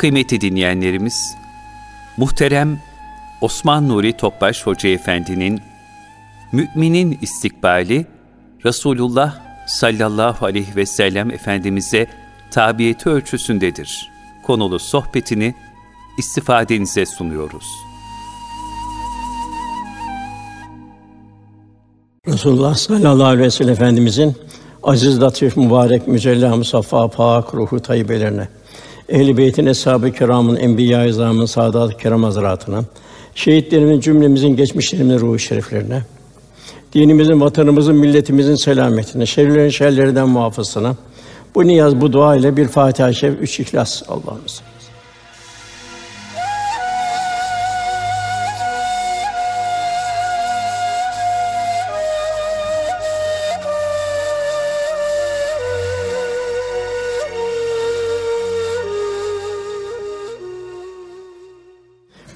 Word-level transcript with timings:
Kıymetli 0.00 0.40
dinleyenlerimiz, 0.40 1.36
muhterem 2.16 2.78
Osman 3.40 3.88
Nuri 3.88 4.12
Topbaş 4.12 4.66
Hoca 4.66 4.88
Efendi'nin 4.88 5.60
Müminin 6.52 7.18
istikbali 7.22 8.06
Resulullah 8.64 9.40
sallallahu 9.66 10.46
aleyhi 10.46 10.76
ve 10.76 10.86
sellem 10.86 11.30
Efendimiz'e 11.30 12.06
tabiyeti 12.50 13.08
ölçüsündedir. 13.08 14.10
Konulu 14.46 14.78
sohbetini 14.78 15.54
istifadenize 16.18 17.06
sunuyoruz. 17.06 17.66
Resulullah 22.26 22.74
sallallahu 22.74 23.24
aleyhi 23.24 23.46
ve 23.46 23.50
sellem 23.50 23.72
Efendimizin 23.72 24.36
aziz, 24.82 25.20
latif, 25.20 25.56
mübarek, 25.56 26.08
mücella, 26.08 26.56
musaffa, 26.56 27.08
pak, 27.08 27.54
ruhu 27.54 27.80
tayyibelerine, 27.80 28.48
ehl-i 29.10 29.36
beytin, 29.36 29.66
eshab-ı 29.66 30.12
kiramın, 30.12 30.56
enbiya-i 30.56 31.08
izamın, 31.08 31.46
saadat-ı 31.46 31.96
kiram 31.96 32.22
hazretlerine, 32.22 32.84
şehitlerimizin 33.34 34.00
cümlemizin 34.00 34.56
geçmişlerimizin 34.56 35.20
ruhu 35.20 35.38
şeriflerine, 35.38 36.02
dinimizin, 36.94 37.40
vatanımızın, 37.40 37.96
milletimizin 37.96 38.54
selametine, 38.54 39.26
şerlerin 39.26 39.68
şerlerinden 39.68 40.28
muhafazasına, 40.28 40.96
bu 41.54 41.66
niyaz, 41.66 42.00
bu 42.00 42.12
dua 42.12 42.36
ile 42.36 42.56
bir 42.56 42.68
Fatiha-i 42.68 43.14
Şerif, 43.14 43.42
üç 43.42 43.60
İhlas 43.60 44.02
Allah'ımız. 44.08 44.62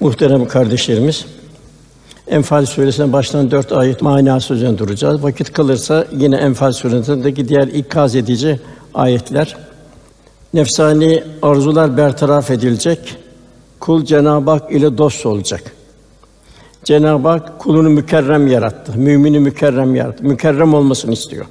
Muhterem 0.05 0.47
kardeşlerimiz, 0.47 1.25
Enfal 2.27 2.65
suresine 2.65 3.13
baştan 3.13 3.51
dört 3.51 3.71
ayet 3.71 4.01
manası 4.01 4.53
üzerine 4.53 4.77
duracağız. 4.77 5.23
Vakit 5.23 5.53
kalırsa 5.53 6.05
yine 6.17 6.35
Enfal 6.35 6.71
suresindeki 6.71 7.49
diğer 7.49 7.67
ikaz 7.67 8.15
edici 8.15 8.59
ayetler. 8.93 9.57
Nefsani 10.53 11.23
arzular 11.41 11.97
bertaraf 11.97 12.51
edilecek. 12.51 13.15
Kul 13.79 14.05
Cenab-ı 14.05 14.51
Hak 14.51 14.71
ile 14.71 14.97
dost 14.97 15.25
olacak. 15.25 15.71
Cenab-ı 16.83 17.27
Hak 17.27 17.59
kulunu 17.59 17.89
mükerrem 17.89 18.47
yarattı. 18.47 18.97
Mümini 18.97 19.39
mükerrem 19.39 19.95
yarattı. 19.95 20.23
Mükerrem 20.23 20.73
olmasını 20.73 21.13
istiyor. 21.13 21.45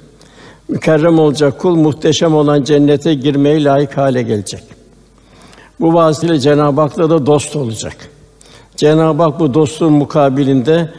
Mükerrem 0.67 1.19
olacak 1.19 1.59
kul 1.59 1.75
muhteşem 1.75 2.35
olan 2.35 2.63
cennete 2.63 3.13
girmeye 3.13 3.63
layık 3.63 3.97
hale 3.97 4.21
gelecek. 4.21 4.63
Bu 5.79 5.93
vasıtayla 5.93 6.39
Cenab-ı 6.39 6.81
Hak'la 6.81 7.09
da 7.09 7.25
dost 7.25 7.55
olacak. 7.55 8.14
Cenab-ı 8.77 9.23
Hak 9.23 9.39
bu 9.39 9.53
dostluğun 9.53 9.93
mukabilinde 9.93 10.89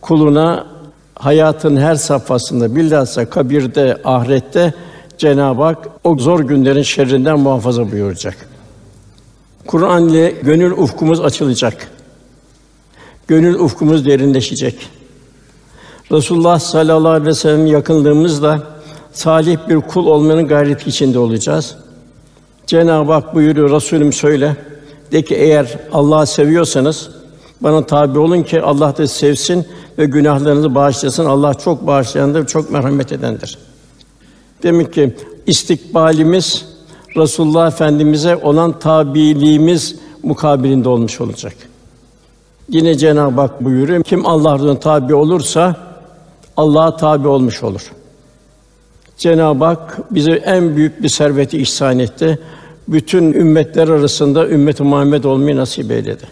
kuluna 0.00 0.66
hayatın 1.14 1.76
her 1.76 1.94
safhasında 1.94 2.76
bilhassa 2.76 3.30
kabirde, 3.30 3.98
ahirette 4.04 4.74
Cenab-ı 5.18 5.62
Hak 5.62 5.88
o 6.04 6.18
zor 6.18 6.40
günlerin 6.40 6.82
şerrinden 6.82 7.40
muhafaza 7.40 7.92
buyuracak. 7.92 8.48
Kur'an 9.66 10.08
ile 10.08 10.30
gönül 10.42 10.70
ufkumuz 10.70 11.20
açılacak. 11.20 11.88
Gönül 13.28 13.54
ufkumuz 13.54 14.06
derinleşecek. 14.06 14.88
Resulullah 16.12 16.58
sallallahu 16.58 17.08
aleyhi 17.08 17.26
ve 17.26 17.34
sellem 17.34 17.66
yakınlığımızla 17.66 18.62
salih 19.12 19.68
bir 19.68 19.80
kul 19.80 20.06
olmanın 20.06 20.48
gayreti 20.48 20.90
içinde 20.90 21.18
olacağız. 21.18 21.76
Cenab-ı 22.66 23.12
Hak 23.12 23.34
buyuruyor 23.34 23.70
Resulüm 23.70 24.12
söyle. 24.12 24.56
De 25.12 25.22
ki 25.22 25.34
eğer 25.34 25.78
Allah'ı 25.92 26.26
seviyorsanız 26.26 27.10
bana 27.60 27.86
tabi 27.86 28.18
olun 28.18 28.42
ki 28.42 28.62
Allah 28.62 28.96
da 28.96 29.06
sevsin 29.06 29.66
ve 29.98 30.04
günahlarınızı 30.04 30.74
bağışlasın. 30.74 31.24
Allah 31.24 31.54
çok 31.54 31.86
bağışlayandır, 31.86 32.46
çok 32.46 32.70
merhamet 32.70 33.12
edendir. 33.12 33.58
Demek 34.62 34.92
ki 34.92 35.16
istikbalimiz 35.46 36.64
Resulullah 37.16 37.66
Efendimize 37.66 38.36
olan 38.36 38.78
tabiliğimiz 38.78 39.96
mukabilinde 40.22 40.88
olmuş 40.88 41.20
olacak. 41.20 41.54
Yine 42.68 42.94
Cenab-ı 42.94 43.40
Hak 43.40 43.64
buyuruyor, 43.64 44.02
kim 44.02 44.26
Allah'ın 44.26 44.76
tabi 44.76 45.14
olursa 45.14 45.76
Allah'a 46.56 46.96
tabi 46.96 47.28
olmuş 47.28 47.62
olur. 47.62 47.92
Cenab-ı 49.16 49.64
Hak 49.64 50.14
bize 50.14 50.32
en 50.32 50.76
büyük 50.76 51.02
bir 51.02 51.08
serveti 51.08 51.58
ihsan 51.58 51.98
etti 51.98 52.38
bütün 52.92 53.32
ümmetler 53.32 53.88
arasında 53.88 54.48
ümmet-i 54.48 54.82
Muhammed 54.82 55.24
olmayı 55.24 55.56
nasip 55.56 55.90
eyledi. 55.90 56.24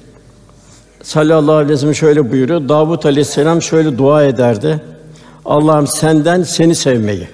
Sallallahu 1.03 1.55
aleyhi 1.55 1.73
ve 1.73 1.77
sellem 1.77 1.95
şöyle 1.95 2.33
buyuruyor. 2.33 2.69
Davud 2.69 3.05
aleyhisselam 3.05 3.63
şöyle 3.63 3.99
dua 3.99 4.25
ederdi. 4.25 4.81
Allah'ım 5.45 5.87
senden 5.87 6.43
seni 6.43 6.75
sevmeyi, 6.75 7.29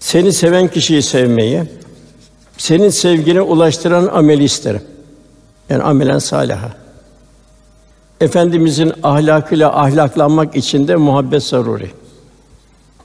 seni 0.00 0.32
seven 0.32 0.68
kişiyi 0.68 1.02
sevmeyi, 1.02 1.62
senin 2.58 2.90
sevgine 2.90 3.40
ulaştıran 3.40 4.06
ameli 4.06 4.44
isterim. 4.44 4.82
Yani 5.68 5.82
amelen 5.82 6.18
salaha. 6.18 6.70
Efendimizin 8.20 8.92
ahlakıyla 9.02 9.80
ahlaklanmak 9.80 10.56
için 10.56 10.88
de 10.88 10.96
muhabbet 10.96 11.42
zaruri. 11.42 11.90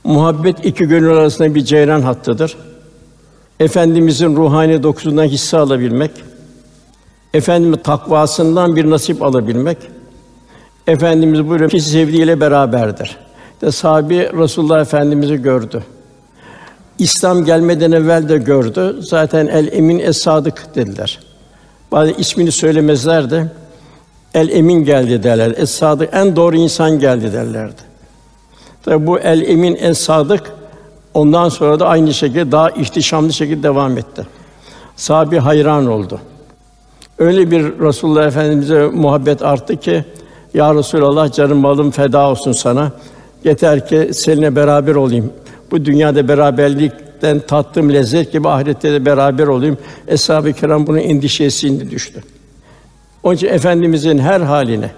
Muhabbet 0.04 0.66
iki 0.66 0.84
gönül 0.84 1.10
arasında 1.10 1.54
bir 1.54 1.64
ceyran 1.64 2.02
hattıdır. 2.02 2.56
Efendimizin 3.60 4.36
ruhani 4.36 4.82
dokusundan 4.82 5.24
hisse 5.24 5.58
alabilmek, 5.58 6.10
Efendimiz 7.34 7.78
takvasından 7.84 8.76
bir 8.76 8.90
nasip 8.90 9.22
alabilmek, 9.22 9.78
Efendimiz 10.86 11.48
buyuruyor 11.48 11.70
ki 11.70 11.80
sevdiğiyle 11.80 12.40
beraberdir. 12.40 13.16
De 13.60 13.70
sahabi 13.70 14.16
Resulullah 14.16 14.80
Efendimizi 14.80 15.36
gördü. 15.36 15.82
İslam 16.98 17.44
gelmeden 17.44 17.92
evvel 17.92 18.28
de 18.28 18.38
gördü. 18.38 18.96
Zaten 19.00 19.46
el 19.46 19.72
emin 19.72 19.98
es 19.98 20.18
sadık 20.18 20.74
dediler. 20.74 21.20
Bazı 21.92 22.10
ismini 22.10 22.52
söylemezler 22.52 23.30
de 23.30 23.46
el 24.34 24.48
emin 24.48 24.84
geldi 24.84 25.22
derler. 25.22 25.54
Es 25.56 25.70
sadık 25.70 26.08
en 26.12 26.36
doğru 26.36 26.56
insan 26.56 26.98
geldi 26.98 27.32
derlerdi. 27.32 27.82
Tabi 28.82 29.06
bu 29.06 29.18
el 29.18 29.42
emin 29.42 29.76
es 29.76 29.98
sadık 29.98 30.52
Ondan 31.14 31.48
sonra 31.48 31.80
da 31.80 31.86
aynı 31.86 32.14
şekilde 32.14 32.52
daha 32.52 32.70
ihtişamlı 32.70 33.32
şekilde 33.32 33.62
devam 33.62 33.98
etti. 33.98 34.26
Sahabi 34.96 35.38
hayran 35.38 35.86
oldu. 35.86 36.20
Öyle 37.18 37.50
bir 37.50 37.62
Resulullah 37.62 38.26
Efendimize 38.26 38.86
muhabbet 38.86 39.42
arttı 39.42 39.76
ki 39.76 40.04
ya 40.54 40.74
Resulallah 40.74 41.32
canım 41.32 41.58
malım 41.58 41.90
feda 41.90 42.30
olsun 42.30 42.52
sana. 42.52 42.92
Yeter 43.44 43.88
ki 43.88 44.10
seninle 44.12 44.56
beraber 44.56 44.94
olayım. 44.94 45.32
Bu 45.70 45.84
dünyada 45.84 46.28
beraberlikten 46.28 47.40
tattığım 47.40 47.92
lezzet 47.92 48.32
gibi 48.32 48.48
ahirette 48.48 48.92
de 48.92 49.06
beraber 49.06 49.46
olayım. 49.46 49.78
Eshab-ı 50.08 50.52
kiram 50.52 50.86
bunun 50.86 50.98
endişesinde 50.98 51.90
düştü. 51.90 52.22
Onun 53.22 53.34
için 53.34 53.46
efendimizin 53.46 54.18
her 54.18 54.40
haline 54.40 54.90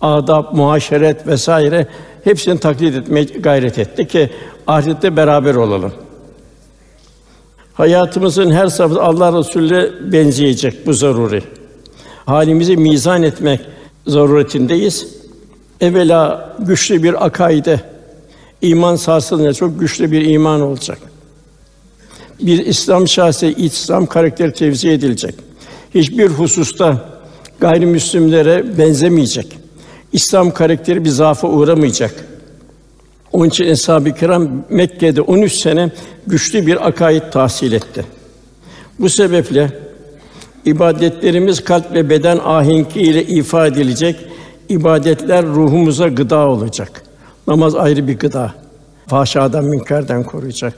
adab, 0.00 0.44
muhaşeret 0.52 1.26
vesaire 1.26 1.86
hepsini 2.26 2.60
taklit 2.60 2.94
etmeye 2.94 3.24
gayret 3.24 3.78
etti 3.78 4.08
ki 4.08 4.30
ahirette 4.66 5.16
beraber 5.16 5.54
olalım. 5.54 5.92
Hayatımızın 7.74 8.50
her 8.50 8.66
safhası 8.66 9.02
Allah 9.02 9.38
Resulü'ne 9.38 10.12
benzeyecek 10.12 10.86
bu 10.86 10.92
zaruri. 10.92 11.42
Halimizi 12.26 12.76
mizan 12.76 13.22
etmek 13.22 13.60
zaruretindeyiz. 14.06 15.06
Evvela 15.80 16.56
güçlü 16.58 17.02
bir 17.02 17.26
akaide, 17.26 17.80
iman 18.62 18.96
sarsılınca 18.96 19.52
çok 19.52 19.80
güçlü 19.80 20.10
bir 20.12 20.24
iman 20.24 20.60
olacak. 20.60 20.98
Bir 22.40 22.66
İslam 22.66 23.08
şahsi, 23.08 23.54
İslam 23.58 24.06
karakteri 24.06 24.52
tevzi 24.52 24.90
edilecek. 24.90 25.34
Hiçbir 25.94 26.26
hususta 26.26 27.08
gayrimüslimlere 27.60 28.78
benzemeyecek. 28.78 29.65
İslam 30.12 30.50
karakteri 30.50 31.04
bir 31.04 31.08
zaafa 31.08 31.48
uğramayacak. 31.48 32.14
Onun 33.32 33.48
için 33.48 33.64
Eshab-ı 33.64 34.14
Kiram 34.14 34.48
Mekke'de 34.70 35.20
13 35.20 35.52
sene 35.52 35.90
güçlü 36.26 36.66
bir 36.66 36.86
akaid 36.88 37.22
tahsil 37.32 37.72
etti. 37.72 38.04
Bu 38.98 39.08
sebeple 39.08 39.70
ibadetlerimiz 40.64 41.64
kalp 41.64 41.94
ve 41.94 42.10
beden 42.10 42.38
ahenki 42.44 43.00
ile 43.00 43.24
ifade 43.24 43.68
edilecek. 43.68 44.16
İbadetler 44.68 45.46
ruhumuza 45.46 46.08
gıda 46.08 46.48
olacak. 46.48 47.02
Namaz 47.46 47.74
ayrı 47.74 48.08
bir 48.08 48.18
gıda. 48.18 48.54
Fahşadan, 49.06 49.64
münkerden 49.64 50.24
koruyacak. 50.24 50.74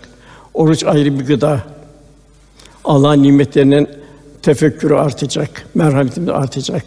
Oruç 0.55 0.85
ayrı 0.85 1.19
bir 1.19 1.27
gıda. 1.27 1.63
Allah'ın 2.85 3.23
nimetlerinin 3.23 3.89
tefekkürü 4.43 4.95
artacak, 4.95 5.67
merhametimiz 5.75 6.29
artacak. 6.29 6.85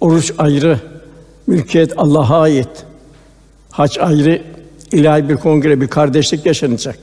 Oruç 0.00 0.32
ayrı, 0.38 0.78
mülkiyet 1.48 1.92
Allah'a 1.96 2.40
ait. 2.40 2.68
Hac 3.70 3.98
ayrı, 3.98 4.42
ilahi 4.92 5.28
bir 5.28 5.36
kongre, 5.36 5.80
bir 5.80 5.88
kardeşlik 5.88 6.46
yaşanacak. 6.46 6.98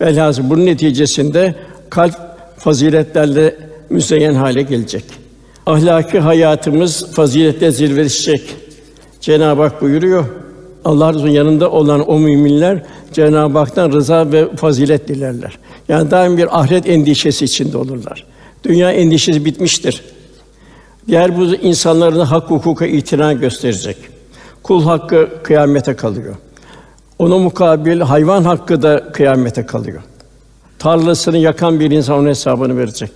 Velhâsıl 0.00 0.50
bunun 0.50 0.66
neticesinde 0.66 1.54
kalp 1.90 2.14
faziletlerle 2.58 3.56
müzeyyen 3.90 4.34
hale 4.34 4.62
gelecek. 4.62 5.04
Ahlaki 5.66 6.18
hayatımız 6.18 7.12
faziletle 7.12 7.70
zirveleşecek. 7.70 8.42
Cenab-ı 9.20 9.62
Hak 9.62 9.82
buyuruyor. 9.82 10.24
Allah 10.84 11.14
Resulü'nün 11.14 11.32
yanında 11.32 11.70
olan 11.70 12.10
o 12.10 12.18
müminler 12.18 12.82
Cenab-ı 13.12 13.58
Hak'tan 13.58 13.92
rıza 13.92 14.32
ve 14.32 14.56
fazilet 14.56 15.08
dilerler. 15.08 15.58
Yani 15.88 16.10
daim 16.10 16.36
bir 16.36 16.60
ahiret 16.60 16.88
endişesi 16.88 17.44
içinde 17.44 17.78
olurlar. 17.78 18.26
Dünya 18.64 18.92
endişesi 18.92 19.44
bitmiştir. 19.44 20.02
Diğer 21.08 21.36
bu 21.38 21.44
insanların 21.44 22.20
hak 22.20 22.50
hukuka 22.50 22.86
itina 22.86 23.32
gösterecek. 23.32 23.96
Kul 24.62 24.84
hakkı 24.84 25.28
kıyamete 25.42 25.96
kalıyor. 25.96 26.34
Ona 27.18 27.38
mukabil 27.38 28.00
hayvan 28.00 28.44
hakkı 28.44 28.82
da 28.82 29.12
kıyamete 29.12 29.66
kalıyor. 29.66 30.02
Tarlasını 30.78 31.38
yakan 31.38 31.80
bir 31.80 31.90
insan 31.90 32.18
onun 32.18 32.28
hesabını 32.28 32.78
verecek. 32.78 33.10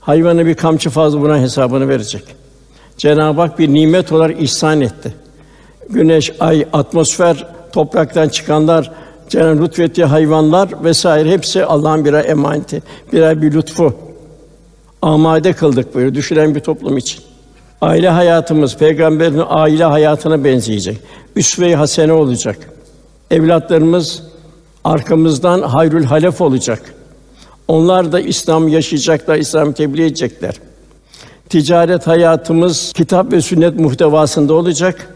Hayvanı 0.00 0.46
bir 0.46 0.54
kamçı 0.54 0.90
fazla 0.90 1.20
buna 1.20 1.38
hesabını 1.38 1.88
verecek. 1.88 2.24
Cenab-ı 2.96 3.40
Hak 3.40 3.58
bir 3.58 3.74
nimet 3.74 4.12
olarak 4.12 4.42
ihsan 4.42 4.80
etti. 4.80 5.14
Güneş, 5.90 6.32
ay, 6.40 6.66
atmosfer, 6.72 7.46
topraktan 7.72 8.28
çıkanlar, 8.28 8.92
Cenab-ı 9.28 9.62
lütfettiği 9.64 10.06
hayvanlar 10.06 10.68
vesaire 10.84 11.30
hepsi 11.30 11.64
Allah'ın 11.64 12.04
birer 12.04 12.24
emaneti, 12.24 12.82
birer 13.12 13.42
bir 13.42 13.52
lütfu. 13.52 14.09
Amade 15.02 15.52
kıldık 15.52 15.94
böyle 15.94 16.14
düşünen 16.14 16.54
bir 16.54 16.60
toplum 16.60 16.98
için. 16.98 17.20
Aile 17.80 18.08
hayatımız 18.08 18.76
peygamberin 18.76 19.42
aile 19.48 19.84
hayatına 19.84 20.44
benzeyecek. 20.44 20.98
Üsve-i 21.36 21.74
hasene 21.74 22.12
olacak. 22.12 22.56
Evlatlarımız 23.30 24.22
arkamızdan 24.84 25.62
hayrül 25.62 26.04
halef 26.04 26.40
olacak. 26.40 26.94
Onlar 27.68 28.12
da 28.12 28.20
İslam 28.20 28.68
yaşayacaklar, 28.68 29.36
İslam 29.36 29.72
tebliğ 29.72 30.04
edecekler. 30.04 30.54
Ticaret 31.48 32.06
hayatımız 32.06 32.92
kitap 32.92 33.32
ve 33.32 33.40
sünnet 33.40 33.80
muhtevasında 33.80 34.54
olacak. 34.54 35.14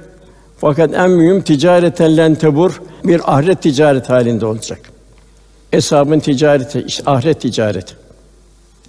Fakat 0.58 0.94
en 0.94 1.10
mühim 1.10 1.42
ticareten 1.42 2.16
len 2.16 2.34
tebur 2.34 2.82
bir 3.04 3.34
ahiret 3.34 3.62
ticaret 3.62 4.10
halinde 4.10 4.46
olacak. 4.46 4.80
Eshabın 5.72 6.20
ticareti, 6.20 6.84
işte 6.86 7.02
ahiret 7.06 7.40
ticareti. 7.40 8.03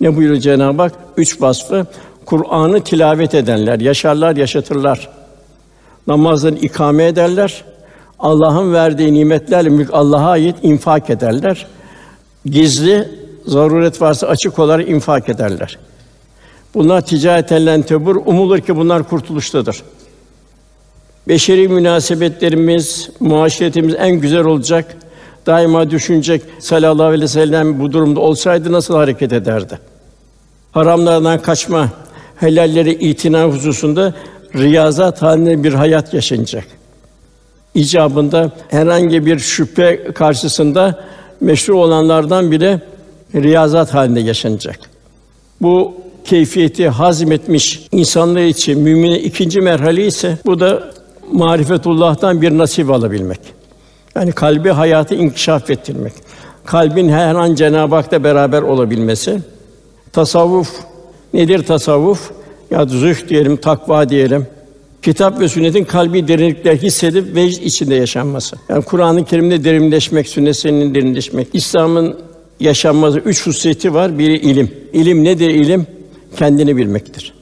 Ne 0.01 0.15
buyuruyor 0.15 0.41
Cenab-ı 0.41 0.81
Hak? 0.81 0.91
Üç 1.17 1.41
vasfı 1.41 1.85
Kur'an'ı 2.25 2.83
tilavet 2.83 3.33
edenler, 3.33 3.79
yaşarlar, 3.79 4.35
yaşatırlar. 4.35 5.09
Namazını 6.07 6.59
ikame 6.59 7.05
ederler. 7.05 7.63
Allah'ın 8.19 8.73
verdiği 8.73 9.13
nimetlerle 9.13 9.69
mülk 9.69 9.89
Allah'a 9.93 10.29
ait 10.29 10.55
infak 10.63 11.09
ederler. 11.09 11.67
Gizli 12.45 13.09
zaruret 13.45 14.01
varsa 14.01 14.27
açık 14.27 14.59
olarak 14.59 14.89
infak 14.89 15.29
ederler. 15.29 15.77
Bunlar 16.73 17.05
ticareten 17.05 17.81
tebur 17.81 18.15
umulur 18.15 18.59
ki 18.59 18.75
bunlar 18.75 19.09
kurtuluştadır. 19.09 19.83
Beşeri 21.27 21.67
münasebetlerimiz, 21.67 23.09
muaşeretimiz 23.19 23.95
en 23.97 24.11
güzel 24.11 24.43
olacak. 24.43 24.97
Daima 25.45 25.89
düşünecek 25.89 26.41
sallallahu 26.59 27.07
aleyhi 27.07 27.23
ve 27.23 27.27
sellem 27.27 27.79
bu 27.79 27.91
durumda 27.91 28.19
olsaydı 28.19 28.71
nasıl 28.71 28.95
hareket 28.95 29.33
ederdi? 29.33 29.79
Haramlardan 30.71 31.41
kaçma, 31.41 31.89
helalleri 32.35 32.91
itina 32.91 33.43
hususunda 33.43 34.13
riyazat 34.55 35.21
halinde 35.21 35.63
bir 35.63 35.73
hayat 35.73 36.13
yaşanacak. 36.13 36.65
İcabında 37.75 38.51
herhangi 38.67 39.25
bir 39.25 39.39
şüphe 39.39 40.03
karşısında 40.03 41.03
meşru 41.41 41.77
olanlardan 41.79 42.51
bile 42.51 42.81
riyazat 43.35 43.93
halinde 43.93 44.19
yaşanacak. 44.19 44.79
Bu 45.61 45.93
keyfiyeti 46.25 46.89
hazmetmiş 46.89 47.87
insanlar 47.91 48.41
için 48.41 48.79
müminin 48.79 49.19
ikinci 49.19 49.61
merhale 49.61 50.07
ise 50.07 50.37
bu 50.45 50.59
da 50.59 50.93
marifetullah'tan 51.31 52.41
bir 52.41 52.57
nasip 52.57 52.91
alabilmek. 52.91 53.39
Yani 54.15 54.31
kalbi 54.31 54.69
hayatı 54.69 55.15
inkişaf 55.15 55.69
ettirmek. 55.69 56.13
Kalbin 56.65 57.09
her 57.09 57.35
an 57.35 57.55
Cenab-ı 57.55 57.95
Hak'ta 57.95 58.23
beraber 58.23 58.61
olabilmesi. 58.61 59.39
Tasavvuf 60.13 60.69
nedir 61.33 61.63
tasavvuf? 61.65 62.31
Ya 62.71 62.85
zühd 62.85 63.29
diyelim, 63.29 63.57
takva 63.57 64.09
diyelim. 64.09 64.47
Kitap 65.01 65.39
ve 65.39 65.49
sünnetin 65.49 65.83
kalbi 65.83 66.27
derinlikler 66.27 66.75
hissedip 66.75 67.35
vecd 67.35 67.61
içinde 67.63 67.95
yaşanması. 67.95 68.55
Yani 68.69 68.83
Kur'an-ı 68.85 69.25
Kerim'de 69.25 69.63
derinleşmek, 69.63 70.29
sünnet 70.29 70.63
derinleşmek. 70.65 71.47
İslam'ın 71.53 72.15
yaşanması 72.59 73.19
üç 73.19 73.47
hususiyeti 73.47 73.93
var. 73.93 74.19
Biri 74.19 74.37
ilim. 74.37 74.71
İlim 74.93 75.23
nedir 75.23 75.49
ilim? 75.49 75.87
Kendini 76.37 76.77
bilmektir. 76.77 77.33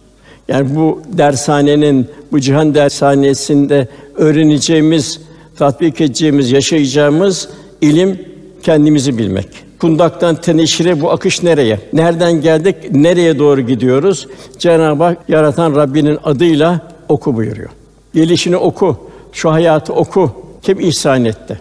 Yani 0.48 0.76
bu 0.76 1.02
dershanenin, 1.08 2.08
bu 2.32 2.40
cihan 2.40 2.76
dershanesinde 2.76 3.88
öğreneceğimiz, 4.16 5.20
tatbik 5.58 6.02
edeceğimiz, 6.02 6.52
yaşayacağımız 6.52 7.50
ilim 7.82 8.20
kendimizi 8.64 9.18
bilmek. 9.18 9.48
Kundaktan 9.80 10.36
teneşire 10.36 11.02
bu 11.02 11.12
akış 11.12 11.44
nereye? 11.44 11.80
Nereden 11.94 12.42
geldik? 12.42 12.76
Nereye 12.92 13.40
doğru 13.40 13.62
gidiyoruz? 13.62 14.28
Cenab-ı 14.60 15.04
Hak 15.04 15.18
yaratan 15.30 15.76
Rabbinin 15.76 16.20
adıyla 16.24 16.82
oku 17.10 17.36
buyuruyor. 17.36 17.70
Gelişini 18.14 18.58
oku, 18.58 18.98
şu 19.32 19.52
hayatı 19.52 19.94
oku. 19.94 20.32
Kim 20.62 20.80
ihsan 20.80 21.26
etti? 21.26 21.60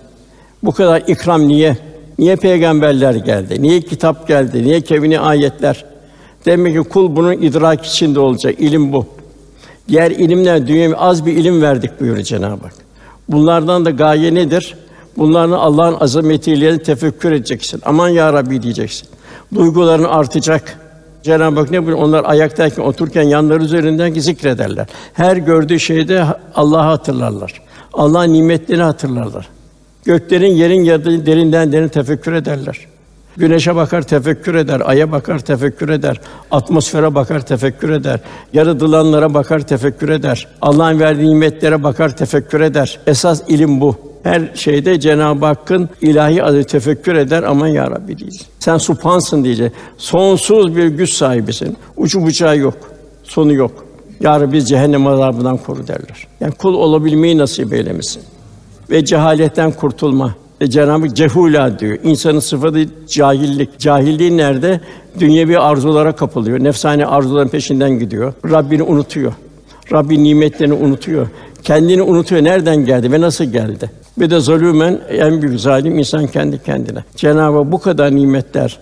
Bu 0.62 0.72
kadar 0.72 1.02
ikram 1.06 1.48
niye? 1.48 1.76
Niye 2.18 2.36
peygamberler 2.36 3.14
geldi? 3.14 3.62
Niye 3.62 3.80
kitap 3.80 4.28
geldi? 4.28 4.64
Niye 4.64 4.80
kevni 4.80 5.20
ayetler? 5.20 5.84
Demek 6.46 6.74
ki 6.82 6.88
kul 6.88 7.16
bunun 7.16 7.32
idrak 7.32 7.86
içinde 7.86 8.20
olacak. 8.20 8.54
İlim 8.58 8.92
bu. 8.92 9.06
Diğer 9.88 10.10
ilimler 10.10 10.66
dünyaya 10.66 10.96
az 10.96 11.26
bir 11.26 11.32
ilim 11.32 11.62
verdik 11.62 12.00
buyuruyor 12.00 12.24
Cenab-ı 12.24 12.64
Hak. 12.64 12.74
Bunlardan 13.32 13.84
da 13.84 13.90
gaye 13.90 14.34
nedir? 14.34 14.74
Bunların 15.16 15.52
Allah'ın 15.52 15.96
azametiyle 16.00 16.82
tefekkür 16.82 17.32
edeceksin. 17.32 17.82
Aman 17.84 18.08
ya 18.08 18.32
Rabbi 18.32 18.62
diyeceksin. 18.62 19.08
Duyguların 19.54 20.04
artacak. 20.04 20.78
Cenab-ı 21.22 21.60
Hak 21.60 21.70
ne 21.70 21.86
buyuruyor? 21.86 22.06
Onlar 22.08 22.24
ayaktayken, 22.24 22.82
otururken 22.82 23.22
yanları 23.22 23.64
üzerinden 23.64 24.12
zikrederler. 24.14 24.86
Her 25.12 25.36
gördüğü 25.36 25.80
şeyde 25.80 26.24
Allah'ı 26.54 26.82
hatırlarlar. 26.82 27.62
Allah'ın 27.92 28.32
nimetlerini 28.32 28.82
hatırlarlar. 28.82 29.48
Göklerin, 30.04 30.52
yerin 30.52 30.84
yaratılışını 30.84 31.26
derinden 31.26 31.72
derin 31.72 31.88
tefekkür 31.88 32.32
ederler. 32.32 32.78
Güneşe 33.36 33.76
bakar 33.76 34.02
tefekkür 34.02 34.54
eder, 34.54 34.82
aya 34.84 35.12
bakar 35.12 35.38
tefekkür 35.38 35.88
eder, 35.88 36.20
atmosfere 36.50 37.14
bakar 37.14 37.46
tefekkür 37.46 37.90
eder, 37.90 38.20
yaratılanlara 38.52 39.34
bakar 39.34 39.60
tefekkür 39.60 40.08
eder, 40.08 40.48
Allah'ın 40.62 41.00
verdiği 41.00 41.30
nimetlere 41.30 41.82
bakar 41.82 42.16
tefekkür 42.16 42.60
eder. 42.60 43.00
Esas 43.06 43.42
ilim 43.48 43.80
bu. 43.80 43.96
Her 44.22 44.50
şeyde 44.54 45.00
Cenab-ı 45.00 45.46
Hakk'ın 45.46 45.88
ilahi 46.00 46.42
adı 46.42 46.64
tefekkür 46.64 47.14
eder 47.14 47.42
aman 47.42 47.66
ya 47.66 47.90
Rabbi 47.90 48.18
diyecek. 48.18 48.46
Sen 48.58 48.78
supansın 48.78 49.44
diyecek. 49.44 49.72
Sonsuz 49.96 50.76
bir 50.76 50.86
güç 50.86 51.12
sahibisin. 51.12 51.76
Ucu 51.96 52.22
bucağı 52.22 52.58
yok. 52.58 52.74
Sonu 53.22 53.52
yok. 53.52 53.84
Ya 54.20 54.40
Rabbi 54.40 54.64
cehennem 54.64 55.06
azabından 55.06 55.56
koru 55.56 55.86
derler. 55.88 56.26
Yani 56.40 56.52
kul 56.52 56.74
olabilmeyi 56.74 57.38
nasip 57.38 57.72
eylemesin. 57.72 58.22
Ve 58.90 59.04
cehaletten 59.04 59.72
kurtulma. 59.72 60.34
E 60.62 60.70
Cenab-ı 60.70 61.14
cehula 61.14 61.78
diyor. 61.78 61.98
İnsanın 62.02 62.40
sıfatı 62.40 62.84
cahillik. 63.08 63.78
Cahilliği 63.78 64.36
nerede? 64.36 64.80
Dünyevi 65.20 65.58
arzulara 65.58 66.12
kapılıyor. 66.12 66.64
Nefsani 66.64 67.06
arzuların 67.06 67.48
peşinden 67.48 67.98
gidiyor. 67.98 68.32
Rabbini 68.50 68.82
unutuyor. 68.82 69.32
Rabbin 69.92 70.24
nimetlerini 70.24 70.74
unutuyor. 70.74 71.26
Kendini 71.62 72.02
unutuyor. 72.02 72.44
Nereden 72.44 72.84
geldi 72.84 73.12
ve 73.12 73.20
nasıl 73.20 73.44
geldi? 73.44 73.90
Ve 74.18 74.30
de 74.30 74.40
zulümen 74.40 75.00
en 75.08 75.42
büyük 75.42 75.60
zalim 75.60 75.98
insan 75.98 76.26
kendi 76.26 76.62
kendine. 76.62 77.04
Cenab-ı 77.16 77.72
bu 77.72 77.80
kadar 77.80 78.14
nimetler, 78.14 78.78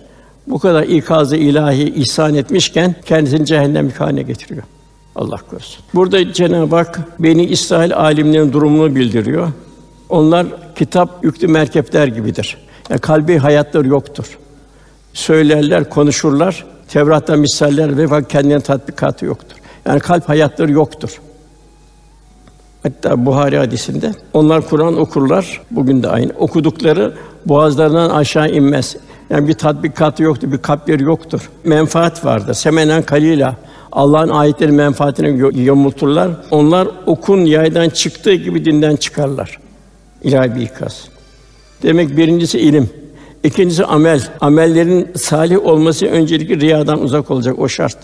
bu 0.47 0.59
kadar 0.59 0.83
ikazı 0.83 1.35
ilahi 1.35 1.93
ihsan 1.95 2.35
etmişken 2.35 2.95
kendisini 3.05 3.45
cehennem 3.45 3.89
haline 3.89 4.21
getiriyor. 4.21 4.63
Allah 5.15 5.37
korusun. 5.49 5.83
Burada 5.93 6.33
Cenab-ı 6.33 6.75
Hak 6.75 6.99
beni 7.19 7.45
İsrail 7.45 7.95
alimlerinin 7.95 8.53
durumunu 8.53 8.95
bildiriyor. 8.95 9.47
Onlar 10.09 10.45
kitap 10.75 11.23
yüklü 11.23 11.47
merkepler 11.47 12.07
gibidir. 12.07 12.57
Yani 12.89 13.01
kalbi 13.01 13.37
hayatları 13.37 13.87
yoktur. 13.87 14.37
Söylerler, 15.13 15.89
konuşurlar. 15.89 16.65
Tevrat'ta 16.87 17.35
misaller 17.35 17.97
ve 17.97 18.07
fakat 18.07 18.31
kendine 18.31 18.59
tatbikatı 18.59 19.25
yoktur. 19.25 19.57
Yani 19.85 19.99
kalp 19.99 20.29
hayatları 20.29 20.71
yoktur. 20.71 21.21
Hatta 22.83 23.25
Buhari 23.25 23.57
hadisinde 23.57 24.11
onlar 24.33 24.69
Kur'an 24.69 24.97
okurlar. 24.97 25.61
Bugün 25.71 26.03
de 26.03 26.09
aynı. 26.09 26.31
Okudukları 26.39 27.13
boğazlarından 27.45 28.09
aşağı 28.09 28.49
inmez. 28.49 28.95
Yani 29.29 29.47
bir 29.47 29.53
tatbikatı 29.53 30.23
yoktur, 30.23 30.51
bir 30.51 30.57
kalpleri 30.57 31.03
yoktur. 31.03 31.49
Menfaat 31.63 32.25
vardır. 32.25 32.53
Semenen 32.53 33.03
kalila. 33.03 33.55
Allah'ın 33.91 34.29
ayetleri 34.29 34.71
menfaatini 34.71 35.61
yamulturlar. 35.63 36.31
Onlar 36.51 36.87
okun 37.05 37.45
yaydan 37.45 37.89
çıktığı 37.89 38.33
gibi 38.33 38.65
dinden 38.65 38.95
çıkarlar. 38.95 39.59
İlahi 40.23 40.55
bir 40.55 40.61
ikaz. 40.61 41.07
Demek 41.83 42.17
birincisi 42.17 42.59
ilim. 42.59 42.89
İkincisi 43.43 43.85
amel. 43.85 44.21
Amellerin 44.41 45.07
salih 45.15 45.65
olması 45.65 46.05
öncelikle 46.05 46.55
riyadan 46.55 47.01
uzak 47.01 47.31
olacak 47.31 47.59
o 47.59 47.67
şart. 47.67 47.97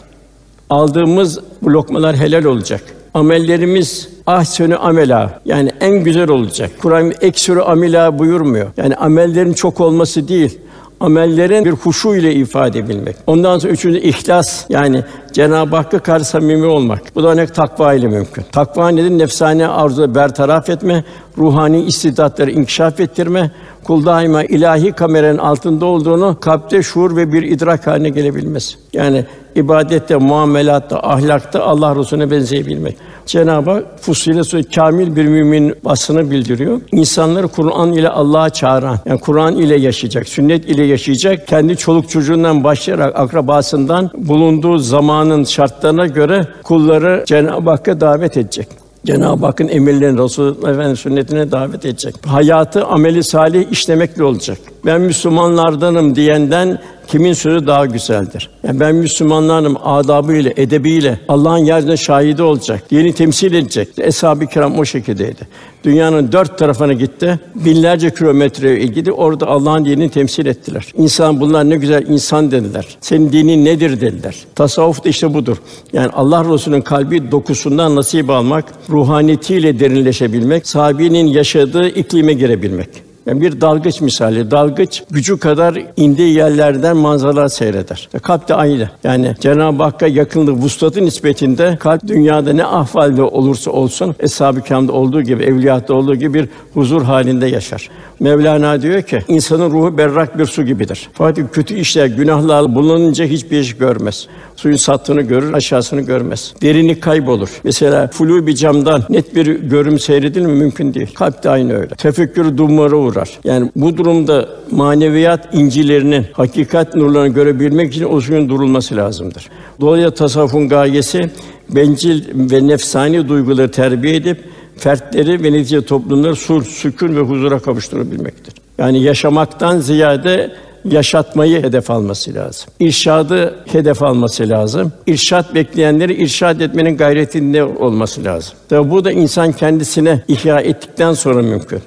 Aldığımız 0.69 1.39
bu 1.61 1.73
lokmalar 1.73 2.15
helal 2.15 2.43
olacak. 2.43 2.81
Amellerimiz 3.13 4.09
ahsenü 4.27 4.75
amela 4.75 5.41
yani 5.45 5.71
en 5.79 6.03
güzel 6.03 6.29
olacak. 6.29 6.71
Kur'an 6.81 7.13
eksürü 7.21 7.59
amela 7.59 8.19
buyurmuyor. 8.19 8.67
Yani 8.77 8.95
amellerin 8.95 9.53
çok 9.53 9.81
olması 9.81 10.27
değil 10.27 10.59
amellerin 10.99 11.65
bir 11.65 11.71
huşu 11.71 12.15
ile 12.15 12.33
ifade 12.33 12.79
edilmek. 12.79 13.15
Ondan 13.27 13.59
sonra 13.59 13.73
üçüncü 13.73 13.99
ihlas 13.99 14.65
yani 14.69 15.03
Cenab-ı 15.33 15.75
Hakk'a 15.75 15.99
karşı 15.99 16.25
samimi 16.25 16.65
olmak. 16.65 17.01
Bu 17.15 17.23
da 17.23 17.29
ancak 17.29 17.55
takva 17.55 17.93
ile 17.93 18.07
mümkün. 18.07 18.45
Takva 18.51 18.89
nedir? 18.89 19.09
Nefsane 19.09 19.67
arzuları 19.67 20.15
bertaraf 20.15 20.69
etme, 20.69 21.03
ruhani 21.37 21.81
istidatları 21.81 22.51
inkişaf 22.51 22.99
ettirme, 22.99 23.51
kul 23.83 24.05
daima 24.05 24.43
ilahi 24.43 24.91
kameranın 24.91 25.37
altında 25.37 25.85
olduğunu 25.85 26.37
kalpte 26.39 26.83
şuur 26.83 27.15
ve 27.15 27.33
bir 27.33 27.43
idrak 27.43 27.87
haline 27.87 28.09
gelebilmesi. 28.09 28.75
Yani 28.93 29.25
ibadette, 29.55 30.15
muamelatta, 30.15 30.99
ahlakta 31.03 31.63
Allah 31.63 31.95
Resulüne 31.95 32.31
benzeyebilmek. 32.31 32.97
Cenab-ı 33.27 33.71
Hak 33.71 33.83
Fussilet 34.01 34.75
kamil 34.75 35.15
bir 35.15 35.25
mümin 35.25 35.75
vasfını 35.83 36.31
bildiriyor. 36.31 36.81
İnsanları 36.91 37.47
Kur'an 37.47 37.93
ile 37.93 38.09
Allah'a 38.09 38.49
çağıran, 38.49 38.99
yani 39.05 39.19
Kur'an 39.19 39.55
ile 39.55 39.79
yaşayacak, 39.79 40.27
sünnet 40.27 40.69
ile 40.69 40.85
yaşayacak, 40.85 41.47
kendi 41.47 41.77
çoluk 41.77 42.09
çocuğundan 42.09 42.63
başlayarak 42.63 43.19
akrabasından 43.19 44.11
bulunduğu 44.17 44.77
zamanın 44.77 45.43
şartlarına 45.43 46.07
göre 46.07 46.47
kulları 46.63 47.23
Cenab-ı 47.27 47.69
Hakk'a 47.69 48.01
davet 48.01 48.37
edecek. 48.37 48.67
Cenab-ı 49.05 49.45
Hakk'ın 49.45 49.67
emirlerini, 49.67 50.23
Resulullah 50.23 50.69
Efendimiz 50.69 50.99
sünnetine 50.99 51.51
davet 51.51 51.85
edecek. 51.85 52.15
Hayatı 52.25 52.85
ameli 52.85 53.23
salih 53.23 53.71
işlemekle 53.71 54.23
olacak. 54.23 54.57
Ben 54.85 55.01
Müslümanlardanım 55.01 56.15
diyenden 56.15 56.79
kimin 57.07 57.33
sözü 57.33 57.67
daha 57.67 57.85
güzeldir? 57.85 58.49
Yani 58.63 58.79
ben 58.79 58.95
Müslümanlarım 58.95 59.77
adabıyla, 59.83 60.51
edebiyle 60.57 61.19
Allah'ın 61.27 61.57
yeryüzünde 61.57 61.97
şahidi 61.97 62.43
olacak. 62.43 62.91
Dini 62.91 63.13
temsil 63.13 63.53
edecek. 63.53 63.89
Eshab-ı 63.97 64.47
kiram 64.47 64.79
o 64.79 64.85
şekildeydi. 64.85 65.47
Dünyanın 65.83 66.31
dört 66.31 66.57
tarafına 66.57 66.93
gitti. 66.93 67.39
Binlerce 67.55 68.13
kilometre 68.13 68.75
gidi 68.85 69.11
orada 69.11 69.47
Allah'ın 69.47 69.85
dinini 69.85 70.09
temsil 70.09 70.45
ettiler. 70.45 70.85
İnsan 70.97 71.39
bunlar 71.39 71.69
ne 71.69 71.75
güzel 71.75 72.07
insan 72.07 72.51
dediler. 72.51 72.97
Senin 73.01 73.31
dinin 73.31 73.65
nedir 73.65 74.01
dediler. 74.01 74.35
Tasavvuf 74.55 75.05
da 75.05 75.09
işte 75.09 75.33
budur. 75.33 75.57
Yani 75.93 76.09
Allah 76.13 76.53
Resulü'nün 76.53 76.81
kalbi 76.81 77.31
dokusundan 77.31 77.95
nasip 77.95 78.29
almak, 78.29 78.65
ruhaniyetiyle 78.89 79.79
derinleşebilmek, 79.79 80.67
sahabenin 80.67 81.27
yaşadığı 81.27 81.89
iklime 81.89 82.33
girebilmek. 82.33 83.06
Yani 83.27 83.41
bir 83.41 83.61
dalgıç 83.61 84.01
misali, 84.01 84.51
dalgıç 84.51 85.03
gücü 85.11 85.39
kadar 85.39 85.83
indiği 85.97 86.33
yerlerden 86.33 86.97
manzaralar 86.97 87.47
seyreder. 87.47 88.09
E, 88.13 88.19
kalp 88.19 88.47
de 88.47 88.55
aynı. 88.55 88.89
Yani 89.03 89.35
Cenab-ı 89.39 89.83
Hakk'a 89.83 90.07
yakınlık, 90.07 90.63
vuslatı 90.63 91.05
nispetinde 91.05 91.77
kalp 91.79 92.07
dünyada 92.07 92.53
ne 92.53 92.65
ahvalde 92.65 93.23
olursa 93.23 93.71
olsun 93.71 94.15
Eshab-ı 94.19 94.61
Kiram'da 94.61 94.91
olduğu 94.93 95.21
gibi, 95.21 95.43
evliyatta 95.43 95.93
olduğu 95.93 96.15
gibi 96.15 96.33
bir 96.33 96.49
huzur 96.73 97.01
halinde 97.01 97.47
yaşar. 97.47 97.89
Mevlana 98.19 98.81
diyor 98.81 99.01
ki, 99.01 99.19
insanın 99.27 99.71
ruhu 99.71 99.97
berrak 99.97 100.39
bir 100.39 100.45
su 100.45 100.65
gibidir. 100.65 101.09
Fakat 101.13 101.53
kötü 101.53 101.75
işler, 101.75 102.05
günahlar 102.05 102.75
bulununca 102.75 103.25
hiçbir 103.25 103.59
iş 103.59 103.77
görmez. 103.77 104.27
Suyun 104.57 104.77
sattığını 104.77 105.21
görür, 105.21 105.53
aşağısını 105.53 106.01
görmez. 106.01 106.53
Derinlik 106.61 107.03
kaybolur. 107.03 107.49
Mesela 107.63 108.07
flu 108.07 108.47
bir 108.47 108.55
camdan 108.55 109.03
net 109.09 109.35
bir 109.35 109.45
görüm 109.45 109.99
seyredilir 109.99 110.45
mi? 110.45 110.53
Mümkün 110.53 110.93
değil. 110.93 111.13
Kalp 111.15 111.43
de 111.43 111.49
aynı 111.49 111.73
öyle. 111.73 111.95
Tefekkür 111.95 112.57
dumura 112.57 112.95
uğrar. 112.95 113.29
Yani 113.43 113.71
bu 113.75 113.97
durumda 113.97 114.49
maneviyat 114.71 115.53
incilerinin 115.53 116.25
hakikat 116.33 116.95
nurlarını 116.95 117.33
görebilmek 117.33 117.93
için 117.93 118.05
o 118.05 118.21
suyun 118.21 118.49
durulması 118.49 118.95
lazımdır. 118.95 119.49
Dolayısıyla 119.81 120.11
tasavvufun 120.13 120.69
gayesi 120.69 121.29
bencil 121.69 122.23
ve 122.51 122.67
nefsani 122.67 123.29
duyguları 123.29 123.71
terbiye 123.71 124.15
edip 124.15 124.43
fertleri 124.77 125.43
ve 125.43 125.53
netice 125.53 125.85
toplumları 125.85 126.35
sur, 126.35 126.63
sükun 126.63 127.15
ve 127.15 127.19
huzura 127.19 127.59
kavuşturabilmektir. 127.59 128.53
Yani 128.77 129.03
yaşamaktan 129.03 129.79
ziyade 129.79 130.51
yaşatmayı 130.85 131.63
hedef 131.63 131.91
alması 131.91 132.33
lazım. 132.33 132.69
İrşadı 132.79 133.55
hedef 133.71 134.03
alması 134.03 134.49
lazım. 134.49 134.91
İrşat 135.07 135.55
bekleyenleri 135.55 136.13
irşad 136.13 136.59
etmenin 136.59 136.97
gayretinde 136.97 137.63
olması 137.63 138.23
lazım. 138.23 138.53
Tabi 138.69 138.91
bu 138.91 139.05
da 139.05 139.11
insan 139.11 139.51
kendisine 139.51 140.23
ihya 140.27 140.59
ettikten 140.59 141.13
sonra 141.13 141.41
mümkün. 141.41 141.81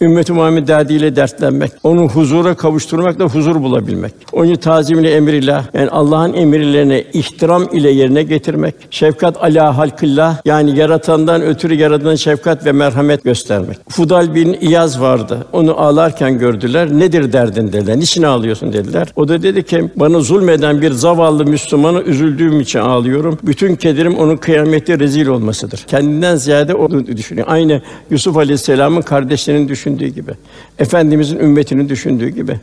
Ümmet-i 0.00 0.32
Muhammed 0.32 0.68
derdiyle 0.68 1.16
dertlenmek, 1.16 1.72
onu 1.82 2.08
huzura 2.08 2.54
kavuşturmak 2.54 3.18
da 3.18 3.24
huzur 3.24 3.62
bulabilmek. 3.62 4.12
Onu 4.32 4.56
tazim 4.56 5.00
ile 5.00 5.14
emrillah, 5.14 5.64
yani 5.74 5.88
Allah'ın 5.90 6.32
emirlerine 6.32 7.04
ihtiram 7.12 7.68
ile 7.72 7.90
yerine 7.90 8.22
getirmek. 8.22 8.74
Şefkat 8.90 9.44
ala 9.44 9.76
halkillah, 9.78 10.36
yani 10.44 10.78
yaratandan 10.78 11.42
ötürü 11.42 11.74
yaratılan 11.74 12.14
şefkat 12.14 12.66
ve 12.66 12.72
merhamet 12.72 13.24
göstermek. 13.24 13.76
Fudal 13.88 14.34
bin 14.34 14.56
İyaz 14.60 15.00
vardı. 15.00 15.46
Onu 15.52 15.80
ağlarken 15.80 16.38
gördüler. 16.38 16.98
Nedir 16.98 17.32
derdin 17.32 17.72
dediler. 17.72 17.98
Niçin 17.98 18.22
ağlıyorsun 18.22 18.72
dediler. 18.72 19.08
O 19.16 19.28
da 19.28 19.42
dedi 19.42 19.62
ki 19.62 19.90
bana 19.96 20.20
zulmeden 20.20 20.82
bir 20.82 20.90
zavallı 20.90 21.44
Müslümanı 21.44 22.02
üzüldüğüm 22.02 22.60
için 22.60 22.78
ağlıyorum. 22.78 23.38
Bütün 23.42 23.76
kederim 23.76 24.14
onun 24.14 24.36
kıyamette 24.36 24.98
rezil 24.98 25.26
olmasıdır. 25.26 25.84
Kendinden 25.86 26.36
ziyade 26.36 26.74
onu 26.74 27.06
düşünüyor. 27.06 27.46
Aynı 27.50 27.82
Yusuf 28.10 28.36
Aleyhisselam'ın 28.36 29.02
kardeşlerinin 29.02 29.68
düşündüğü 29.68 29.83
düşündüğü 29.84 30.06
gibi, 30.06 30.32
efendimizin 30.78 31.38
ümmetinin 31.38 31.88
düşündüğü 31.88 32.28
gibi. 32.28 32.60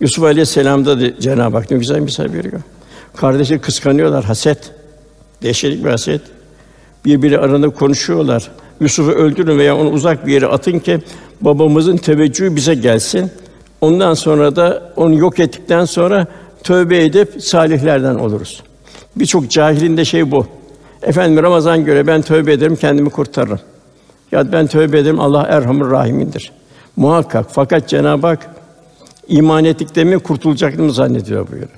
Yusuf 0.00 0.24
Aleyhisselam'da 0.24 1.00
da 1.00 1.20
Cenab-ı 1.20 1.56
Hak 1.56 1.70
ne 1.70 1.78
güzel 1.78 2.00
misal 2.00 2.24
veriyor. 2.24 2.60
Kardeşi 3.16 3.58
kıskanıyorlar, 3.58 4.24
haset. 4.24 4.58
Dehşetli 5.42 5.84
bir 5.84 5.90
haset. 5.90 6.20
Birbiri 7.04 7.38
arasında 7.38 7.70
konuşuyorlar. 7.70 8.50
Yusuf'u 8.80 9.10
öldürün 9.10 9.58
veya 9.58 9.76
onu 9.76 9.90
uzak 9.90 10.26
bir 10.26 10.32
yere 10.32 10.46
atın 10.46 10.78
ki 10.78 10.98
babamızın 11.40 11.96
teveccühü 11.96 12.56
bize 12.56 12.74
gelsin. 12.74 13.30
Ondan 13.80 14.14
sonra 14.14 14.56
da 14.56 14.92
onu 14.96 15.14
yok 15.14 15.38
ettikten 15.38 15.84
sonra 15.84 16.26
tövbe 16.62 17.04
edip 17.04 17.42
salihlerden 17.42 18.14
oluruz. 18.14 18.62
Birçok 19.16 19.50
cahilin 19.50 19.96
de 19.96 20.04
şey 20.04 20.30
bu. 20.30 20.46
Efendim 21.02 21.42
Ramazan 21.42 21.84
göre 21.84 22.06
ben 22.06 22.22
tövbe 22.22 22.52
ederim, 22.52 22.76
kendimi 22.76 23.10
kurtarırım. 23.10 23.60
Ya 24.32 24.52
ben 24.52 24.66
tövbe 24.66 24.98
ederim 24.98 25.20
Allah 25.20 25.42
Erhamur 25.42 25.90
Rahim'indir. 25.90 26.52
Muhakkak 26.96 27.46
fakat 27.52 27.88
Cenab-ı 27.88 28.26
Hak 28.26 28.50
iman 29.28 29.64
ettiklerimi 29.64 30.18
kurtulacaklarını 30.18 30.92
zannediyor 30.92 31.48
buyuruyor. 31.48 31.70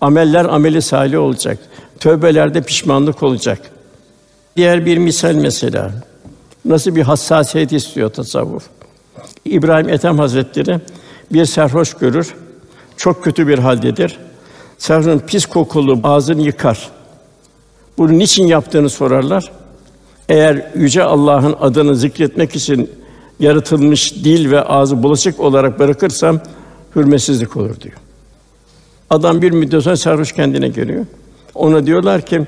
Ameller 0.00 0.44
ameli 0.44 0.82
salih 0.82 1.18
olacak. 1.18 1.58
Tövbelerde 2.00 2.62
pişmanlık 2.62 3.22
olacak. 3.22 3.60
Diğer 4.56 4.86
bir 4.86 4.98
misal 4.98 5.34
mesela. 5.34 5.90
Nasıl 6.64 6.96
bir 6.96 7.02
hassasiyet 7.02 7.72
istiyor 7.72 8.10
tasavvuf? 8.10 8.66
İbrahim 9.44 9.88
Ethem 9.88 10.18
Hazretleri 10.18 10.80
bir 11.32 11.44
serhoş 11.44 11.94
görür. 11.94 12.34
Çok 12.96 13.24
kötü 13.24 13.48
bir 13.48 13.58
haldedir. 13.58 14.18
Serhoşun 14.78 15.18
pis 15.18 15.46
kokulu 15.46 16.00
ağzını 16.04 16.42
yıkar. 16.42 16.90
Bunu 17.98 18.18
niçin 18.18 18.46
yaptığını 18.46 18.90
sorarlar. 18.90 19.52
Eğer 20.28 20.70
yüce 20.74 21.02
Allah'ın 21.02 21.56
adını 21.60 21.96
zikretmek 21.96 22.56
için 22.56 22.90
yaratılmış 23.40 24.14
dil 24.14 24.50
ve 24.50 24.62
ağzı 24.62 25.02
bulaşık 25.02 25.40
olarak 25.40 25.78
bırakırsam 25.78 26.40
hürmetsizlik 26.96 27.56
olur 27.56 27.80
diyor. 27.80 27.94
Adam 29.10 29.42
bir 29.42 29.50
müddet 29.50 29.82
sonra 29.82 29.96
sarhoş 29.96 30.32
kendine 30.32 30.68
geliyor. 30.68 31.06
Ona 31.54 31.86
diyorlar 31.86 32.22
ki 32.22 32.46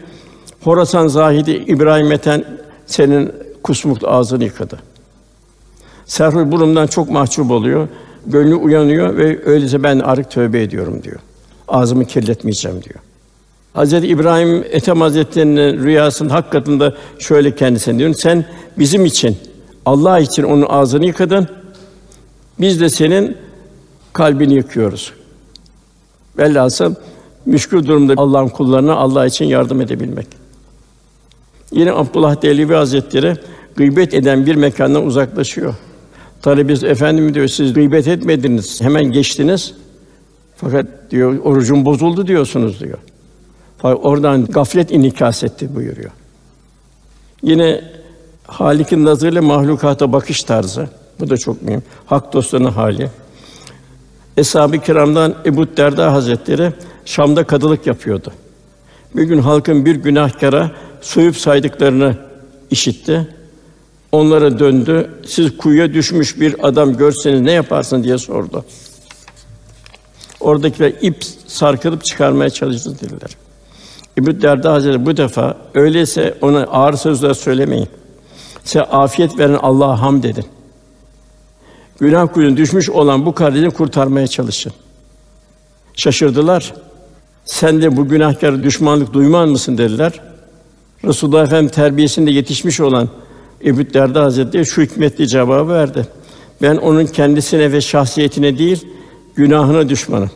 Horasan 0.64 1.06
zahidi 1.06 1.50
İbrahim 1.50 2.12
Eten 2.12 2.44
senin 2.87 3.32
kusmuklu 3.62 4.08
ağzını 4.08 4.44
yıkadı. 4.44 4.78
Sarhoş 6.06 6.52
burundan 6.52 6.87
çok 6.87 7.10
mahcup 7.10 7.50
oluyor. 7.50 7.88
Gönlü 8.26 8.54
uyanıyor 8.54 9.16
ve 9.16 9.44
öyleyse 9.44 9.82
ben 9.82 9.99
artık 9.99 10.30
tövbe 10.30 10.62
ediyorum 10.62 11.02
diyor. 11.02 11.20
Ağzımı 11.68 12.04
kirletmeyeceğim 12.04 12.82
diyor. 12.82 12.99
Hazreti 13.75 14.07
İbrahim 14.07 14.65
Ethem 14.71 15.00
Hazretleri'nin 15.00 15.83
rüyasının 15.83 16.29
hak 16.29 16.53
katında 16.53 16.95
şöyle 17.19 17.55
kendisine 17.55 17.99
diyor: 17.99 18.15
Sen 18.15 18.45
bizim 18.79 19.05
için, 19.05 19.37
Allah 19.87 20.19
için 20.21 20.43
onun 20.43 20.67
ağzını 20.69 21.07
yıkadın. 21.07 21.49
Biz 22.61 22.81
de 22.81 22.89
senin 22.89 23.37
kalbini 24.12 24.55
yıkıyoruz. 24.55 25.12
Velhasıl 26.39 26.95
müşkül 27.47 27.87
durumda 27.87 28.15
Allah'ın 28.17 28.49
kullarına 28.49 28.95
Allah 28.95 29.27
için 29.27 29.45
yardım 29.45 29.81
edebilmek. 29.81 30.27
Yine 31.73 31.93
Abdullah 31.93 32.43
Dehlevi 32.43 32.75
Hazretleri 32.75 33.37
gıybet 33.77 34.15
eden 34.15 34.47
bir 34.47 34.55
mekandan 34.55 35.07
uzaklaşıyor. 35.07 35.75
Talebesi 36.43 36.87
efendim 36.87 37.35
diyor 37.35 37.49
siz 37.49 37.73
gıybet 37.73 38.09
etmediniz, 38.09 38.81
hemen 38.81 39.05
geçtiniz. 39.05 39.75
Fakat 40.57 40.87
diyor 41.11 41.39
orucum 41.39 41.85
bozuldu 41.85 42.27
diyorsunuz 42.27 42.81
diyor. 42.81 42.99
Oradan 43.82 44.46
gaflet 44.46 44.90
inikas 44.90 45.44
etti 45.44 45.75
buyuruyor. 45.75 46.10
Yine 47.42 47.84
Halik'in 48.46 49.04
nazarıyla 49.04 49.42
mahlukata 49.42 50.12
bakış 50.12 50.42
tarzı. 50.42 50.88
Bu 51.20 51.30
da 51.30 51.37
çok 51.37 51.62
mühim. 51.62 51.82
Hak 52.06 52.32
dostlarının 52.32 52.70
hali. 52.70 53.10
Eshab-ı 54.37 54.78
Kiram'dan 54.78 55.34
Ebu 55.46 55.76
Derda 55.76 56.12
Hazretleri 56.12 56.72
Şam'da 57.04 57.44
kadılık 57.44 57.87
yapıyordu. 57.87 58.32
Bir 59.16 59.22
gün 59.22 59.38
halkın 59.38 59.84
bir 59.84 59.96
günahkara 59.96 60.70
soyup 61.00 61.37
saydıklarını 61.37 62.16
işitti. 62.70 63.28
Onlara 64.12 64.58
döndü. 64.58 65.10
Siz 65.26 65.56
kuyuya 65.56 65.94
düşmüş 65.94 66.40
bir 66.40 66.68
adam 66.68 66.96
görseniz 66.96 67.40
ne 67.40 67.52
yaparsın 67.52 68.04
diye 68.04 68.18
sordu. 68.18 68.64
Oradakiler 70.40 70.92
ip 71.00 71.25
sarkılıp 71.46 72.04
çıkarmaya 72.04 72.50
çalıştı 72.50 72.96
dediler. 73.00 73.30
İbn 74.19 74.43
Derda 74.43 74.73
Hazretleri 74.73 75.07
bu 75.07 75.17
defa 75.17 75.57
öyleyse 75.75 76.35
ona 76.40 76.62
ağır 76.62 76.95
sözler 76.95 77.35
söylemeyin. 77.35 77.88
Size 78.64 78.83
afiyet 78.83 79.38
veren 79.38 79.59
Allah'a 79.62 80.02
hamd 80.02 80.25
edin. 80.25 80.45
Günah 82.00 82.33
kuyuna 82.33 82.57
düşmüş 82.57 82.90
olan 82.90 83.26
bu 83.26 83.35
kardeşini 83.35 83.71
kurtarmaya 83.71 84.26
çalışın. 84.26 84.73
Şaşırdılar. 85.95 86.75
Sen 87.45 87.83
de 87.83 87.97
bu 87.97 88.09
günahkara 88.09 88.62
düşmanlık 88.62 89.12
duymaz 89.12 89.50
mısın 89.50 89.79
dediler. 89.79 90.21
Resulullah 91.05 91.45
Efendimiz 91.45 91.73
terbiyesinde 91.73 92.31
yetişmiş 92.31 92.81
olan 92.81 93.09
Ebu 93.64 93.95
Derda 93.95 94.25
Hazretleri 94.25 94.67
şu 94.67 94.83
hikmetli 94.83 95.29
cevabı 95.29 95.73
verdi. 95.73 96.07
Ben 96.62 96.76
onun 96.76 97.07
kendisine 97.07 97.73
ve 97.73 97.81
şahsiyetine 97.81 98.59
değil, 98.59 98.87
günahına 99.35 99.88
düşmanım. 99.88 100.31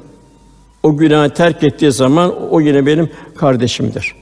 O 0.85 0.97
günahı 0.97 1.31
terk 1.31 1.62
ettiği 1.62 1.93
zaman 1.93 2.35
o 2.50 2.61
yine 2.61 2.87
benim 2.87 3.11
kardeşimdir. 3.37 4.14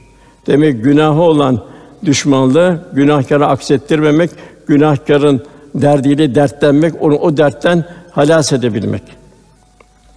Demek 0.47 0.85
günahı 0.85 1.21
olan 1.21 1.65
düşmanlığı 2.05 2.89
günahkara 2.93 3.47
aksettirmemek, 3.47 4.31
günahkarın 4.67 5.43
derdiyle 5.75 6.35
dertlenmek, 6.35 7.03
onu 7.03 7.17
o 7.17 7.37
dertten 7.37 7.85
halas 8.11 8.53
edebilmek. 8.53 9.03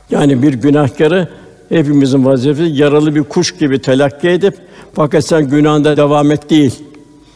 Yani 0.10 0.44
bir 0.44 0.54
günahkarı 0.54 1.28
hepimizin 1.70 2.26
vazifesi 2.26 2.72
yaralı 2.72 3.16
bir 3.16 3.24
kuş 3.24 3.58
gibi 3.58 3.82
telakki 3.82 4.30
edip 4.30 4.56
fakat 4.94 5.26
sen 5.26 5.50
günahında 5.50 5.98
devam 5.98 6.32
et 6.32 6.50
değil. 6.50 6.84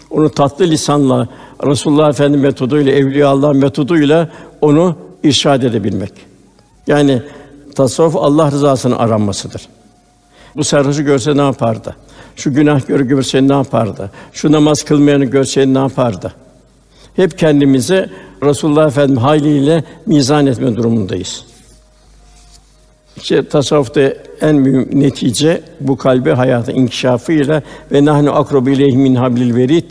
Onu 0.10 0.30
tatlı 0.30 0.66
lisanla 0.66 1.28
Resulullah 1.66 2.10
Efendimiz 2.10 2.44
metoduyla, 2.44 2.92
evliya 2.92 3.28
Allah 3.28 3.54
metoduyla 3.54 4.30
onu 4.62 4.96
irşad 5.24 5.64
edebilmek. 5.64 6.12
Yani 6.88 7.22
tasavvuf 7.80 8.16
Allah 8.16 8.52
rızasını 8.52 9.00
aranmasıdır. 9.00 9.70
Bu 10.56 10.64
sarhoşu 10.64 11.04
görse 11.04 11.38
ne 11.38 11.42
yapardı? 11.42 11.96
Şu 12.36 12.54
günahkarı 12.54 13.04
görse 13.04 13.48
ne 13.48 13.54
yapardı? 13.54 14.12
Şu 14.34 14.52
namaz 14.52 14.84
kılmayanı 14.84 15.26
görse 15.26 15.74
ne 15.74 15.78
yapardı? 15.78 16.34
Hep 17.16 17.38
kendimizi 17.38 18.10
Resulullah 18.44 18.88
Efendimiz 18.88 19.24
haliyle 19.24 19.84
mizan 20.06 20.46
etme 20.46 20.76
durumundayız. 20.76 21.46
İşte 23.18 23.48
tasavvufta 23.48 24.02
en 24.42 24.56
mühim 24.56 24.90
netice 24.92 25.62
bu 25.80 25.98
kalbe 25.98 26.34
hayatın 26.34 26.74
inkişafıyla 26.74 27.62
ve 27.92 28.06
nahnu 28.06 28.36
akrobu 28.36 28.70
ileyhi 28.70 28.98
min 28.98 29.16
hablil 29.16 29.56
verid 29.56 29.86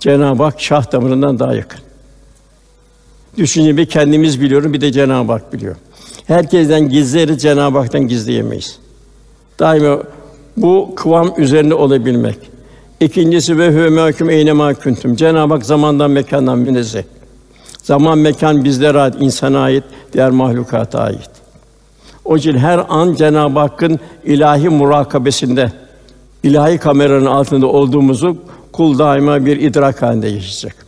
Cenab-ı 0.00 0.42
Hak 0.42 0.60
şah 0.60 0.92
damarından 0.92 1.38
daha 1.38 1.54
yakın. 1.54 1.80
Düşünce 3.36 3.76
bir 3.76 3.86
kendimiz 3.86 4.40
biliyorum, 4.40 4.72
bir 4.72 4.80
de 4.80 4.92
Cenab-ı 4.92 5.32
Hak 5.32 5.52
biliyor. 5.52 5.76
Herkesten 6.28 6.88
gizleriz, 6.88 7.42
Cenab-ı 7.42 7.78
Hak'tan 7.78 8.08
gizleyemeyiz. 8.08 8.78
Daima 9.58 9.98
bu 10.56 10.92
kıvam 10.96 11.32
üzerinde 11.38 11.74
olabilmek. 11.74 12.38
İkincisi 13.00 13.58
ve 13.58 13.70
huve 13.70 13.88
mahkum 13.88 14.30
eyne 14.30 14.52
ma 14.52 14.74
kuntum. 14.74 15.16
Cenab-ı 15.16 15.54
Hak 15.54 15.66
zamandan 15.66 16.10
mekandan 16.10 16.58
münezzeh. 16.58 17.02
Zaman 17.82 18.18
mekan 18.18 18.64
bizlere 18.64 19.00
ait, 19.00 19.14
insana 19.20 19.60
ait, 19.60 19.84
diğer 20.12 20.30
mahlukata 20.30 21.00
ait. 21.00 21.30
O 22.24 22.36
için 22.36 22.56
her 22.56 22.84
an 22.88 23.14
Cenab-ı 23.14 23.58
Hakk'ın 23.58 24.00
ilahi 24.24 24.68
murakabesinde, 24.68 25.72
ilahi 26.42 26.78
kameranın 26.78 27.26
altında 27.26 27.66
olduğumuzu 27.66 28.36
kul 28.72 28.98
daima 28.98 29.46
bir 29.46 29.60
idrak 29.60 30.02
halinde 30.02 30.28
yaşayacak. 30.28 30.86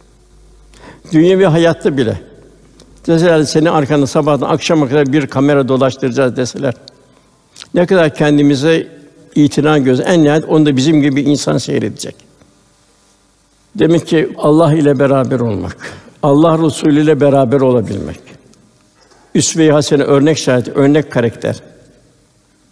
Dünyevi 1.12 1.44
hayatta 1.44 1.96
bile 1.96 2.29
deseler 3.10 3.42
seni 3.42 3.70
arkanda 3.70 4.06
sabahtan 4.06 4.48
akşama 4.48 4.88
kadar 4.88 5.12
bir 5.12 5.26
kamera 5.26 5.68
dolaştıracağız 5.68 6.36
deseler. 6.36 6.74
Ne 7.74 7.86
kadar 7.86 8.14
kendimize 8.14 8.88
itina 9.34 9.78
göz 9.78 10.00
en 10.00 10.22
nihayet 10.22 10.44
onu 10.44 10.66
da 10.66 10.76
bizim 10.76 11.02
gibi 11.02 11.20
insan 11.20 11.58
seyredecek. 11.58 12.14
Demek 13.74 14.06
ki 14.06 14.34
Allah 14.38 14.74
ile 14.74 14.98
beraber 14.98 15.40
olmak, 15.40 15.76
Allah 16.22 16.66
Resulü 16.66 17.02
ile 17.02 17.20
beraber 17.20 17.60
olabilmek. 17.60 18.20
Üsve-i 19.34 19.72
hasene 19.72 20.02
örnek 20.02 20.38
şahit, 20.38 20.68
örnek 20.68 21.12
karakter. 21.12 21.56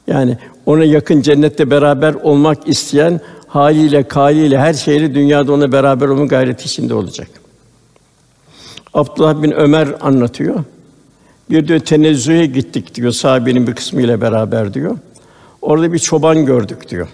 Yani 0.06 0.38
ona 0.66 0.84
yakın 0.84 1.22
cennette 1.22 1.70
beraber 1.70 2.14
olmak 2.14 2.68
isteyen 2.68 3.20
haliyle, 3.46 4.02
kaliyle, 4.02 4.58
her 4.58 4.74
şeyle 4.74 5.14
dünyada 5.14 5.52
ona 5.52 5.72
beraber 5.72 6.08
olma 6.08 6.26
gayreti 6.26 6.64
içinde 6.64 6.94
olacak. 6.94 7.28
Abdullah 8.94 9.42
bin 9.42 9.50
Ömer 9.50 9.88
anlatıyor. 10.00 10.64
Bir 11.50 11.68
diyor 11.68 11.80
tenezzühe 11.80 12.46
gittik 12.46 12.94
diyor 12.94 13.12
sahabenin 13.12 13.66
bir 13.66 13.74
kısmı 13.74 14.02
ile 14.02 14.20
beraber 14.20 14.74
diyor. 14.74 14.98
Orada 15.62 15.92
bir 15.92 15.98
çoban 15.98 16.46
gördük 16.46 16.88
diyor. 16.88 17.08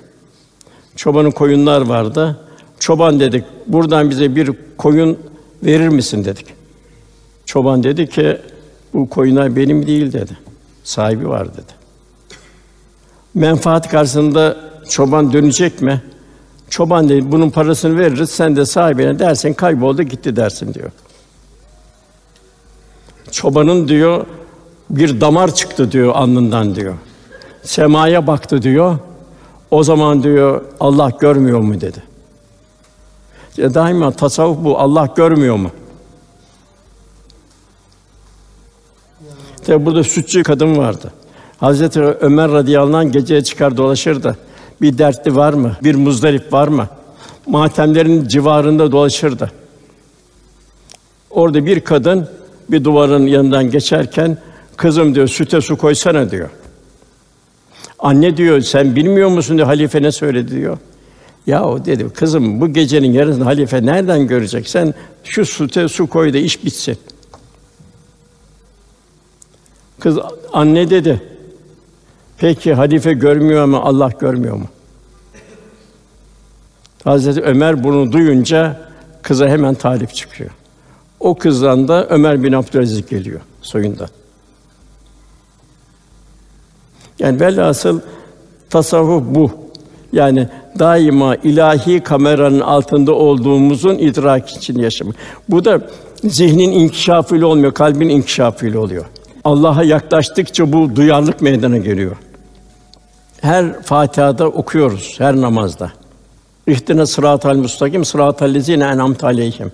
Çobanın 0.97 1.31
koyunlar 1.31 1.81
vardı. 1.81 2.41
Çoban 2.79 3.21
dedik, 3.21 3.45
buradan 3.67 4.11
bize 4.11 4.37
bir 4.37 4.51
koyun 4.79 5.19
verir 5.63 5.89
misin 5.89 6.25
dedik. 6.25 6.47
Çoban 7.47 7.85
dedi 7.85 8.09
ki, 8.09 8.39
bu 8.95 9.09
koyunlar 9.09 9.57
benim 9.57 9.87
değil 9.87 10.13
dedi. 10.13 10.39
Sahibi 10.85 11.29
var 11.29 11.53
dedi. 11.53 11.73
Menfaat 13.35 13.89
karşısında 13.89 14.57
çoban 14.89 15.33
dönecek 15.33 15.83
mi? 15.83 16.03
Çoban 16.71 17.09
dedi, 17.09 17.33
bunun 17.33 17.51
parasını 17.51 17.99
veririz, 17.99 18.31
sen 18.31 18.57
de 18.57 18.67
sahibine 18.67 19.19
dersin, 19.19 19.53
kayboldu 19.53 20.03
gitti 20.03 20.37
dersin 20.37 20.75
diyor. 20.75 20.91
Çobanın 23.35 23.89
diyor, 23.89 24.27
bir 24.91 25.21
damar 25.21 25.55
çıktı 25.55 25.93
diyor 25.93 26.15
alnından 26.15 26.75
diyor. 26.75 26.95
Semaya 27.63 28.27
baktı 28.27 28.63
diyor. 28.63 28.99
O 29.71 29.83
zaman 29.83 30.23
diyor 30.23 30.65
Allah 30.81 31.11
görmüyor 31.21 31.61
mu 31.61 31.81
dedi. 31.81 32.03
Ya 33.57 33.75
daima 33.75 34.11
tasavvuf 34.11 34.65
bu. 34.65 34.79
Allah 34.79 35.09
görmüyor 35.17 35.57
mu? 35.57 35.71
Tabi 39.67 39.87
burada 39.87 40.05
sütçü 40.05 40.43
kadın 40.43 40.79
vardı. 40.79 41.13
Hazreti 41.59 42.01
Ömer 42.01 42.53
radıyallahu 42.53 42.97
anh 42.97 43.13
geceye 43.13 43.45
çıkar 43.45 43.77
dolaşırdı. 43.77 44.37
Bir 44.81 44.99
dertli 44.99 45.37
var 45.37 45.53
mı? 45.53 45.77
Bir 45.83 45.95
muzdarip 45.95 46.53
var 46.53 46.69
mı? 46.69 46.89
Matemlerin 47.47 48.29
civarında 48.29 48.93
dolaşırdı. 48.93 49.53
Orada 51.31 51.67
bir 51.67 51.81
kadın 51.81 52.29
bir 52.71 52.85
duvarın 52.85 53.27
yanından 53.27 53.71
geçerken 53.71 54.39
kızım 54.77 55.15
diyor 55.15 55.29
süte 55.29 55.61
su 55.61 55.77
koysana 55.77 56.31
diyor. 56.31 56.51
Anne 57.99 58.37
diyor 58.37 58.61
sen 58.61 58.97
bilmiyor 58.97 59.29
musun 59.29 59.57
diyor 59.57 59.67
halife 59.67 60.03
ne 60.03 60.13
söyledi 60.13 60.57
diyor. 60.57 60.79
Ya 61.47 61.65
o 61.65 61.85
dedi 61.85 62.11
kızım 62.11 62.61
bu 62.61 62.73
gecenin 62.73 63.13
yarısını 63.13 63.45
halife 63.45 63.87
nereden 63.87 64.27
görecek? 64.27 64.69
Sen 64.69 64.95
şu 65.25 65.47
süte 65.47 65.89
su 65.89 66.07
koy 66.07 66.33
da 66.33 66.39
iş 66.39 66.65
bitsin. 66.65 66.99
Kız 70.01 70.19
anne 70.53 70.91
dedi. 70.91 71.23
Peki 72.39 72.75
halife 72.75 73.13
görmüyor 73.13 73.63
ama 73.63 73.83
Allah 73.83 74.11
görmüyor 74.21 74.57
mu? 74.57 74.67
Hazreti 77.05 77.43
Ömer 77.43 77.85
bunu 77.85 78.13
duyunca 78.13 78.81
kıza 79.23 79.49
hemen 79.49 79.75
talip 79.75 80.15
çıkıyor. 80.15 80.51
O 81.25 81.35
kızdan 81.35 81.89
da 81.89 82.07
Ömer 82.07 82.43
bin 82.43 82.53
Abdülaziz 82.53 83.07
geliyor 83.07 83.41
soyundan. 83.63 84.09
Yani 87.19 87.41
velhasıl 87.41 88.01
tasavvuf 88.71 89.23
bu. 89.35 89.51
Yani 90.13 90.49
daima 90.79 91.37
ilahi 91.37 92.01
kameranın 92.01 92.61
altında 92.61 93.13
olduğumuzun 93.13 93.95
idrak 93.95 94.51
için 94.51 94.79
yaşamak. 94.79 95.17
Bu 95.49 95.65
da 95.65 95.81
zihnin 96.25 96.73
inkişafıyla 96.73 97.47
olmuyor, 97.47 97.75
kalbin 97.75 98.09
inkişafıyla 98.09 98.81
oluyor. 98.81 99.05
Allah'a 99.45 99.85
yaklaştıkça 99.85 100.73
bu 100.73 100.97
duyarlılık 100.97 101.43
meydana 101.43 101.79
geliyor. 101.79 102.17
Her 103.41 103.83
Fatiha'da 103.83 104.49
okuyoruz, 104.49 105.15
her 105.19 105.37
namazda. 105.37 105.93
İhtine 106.67 107.07
sıratal 107.07 107.57
mustakim 107.57 108.05
sıratal 108.05 108.55
lezine 108.55 108.85
en'amte 108.85 109.27
aleyhim. 109.27 109.73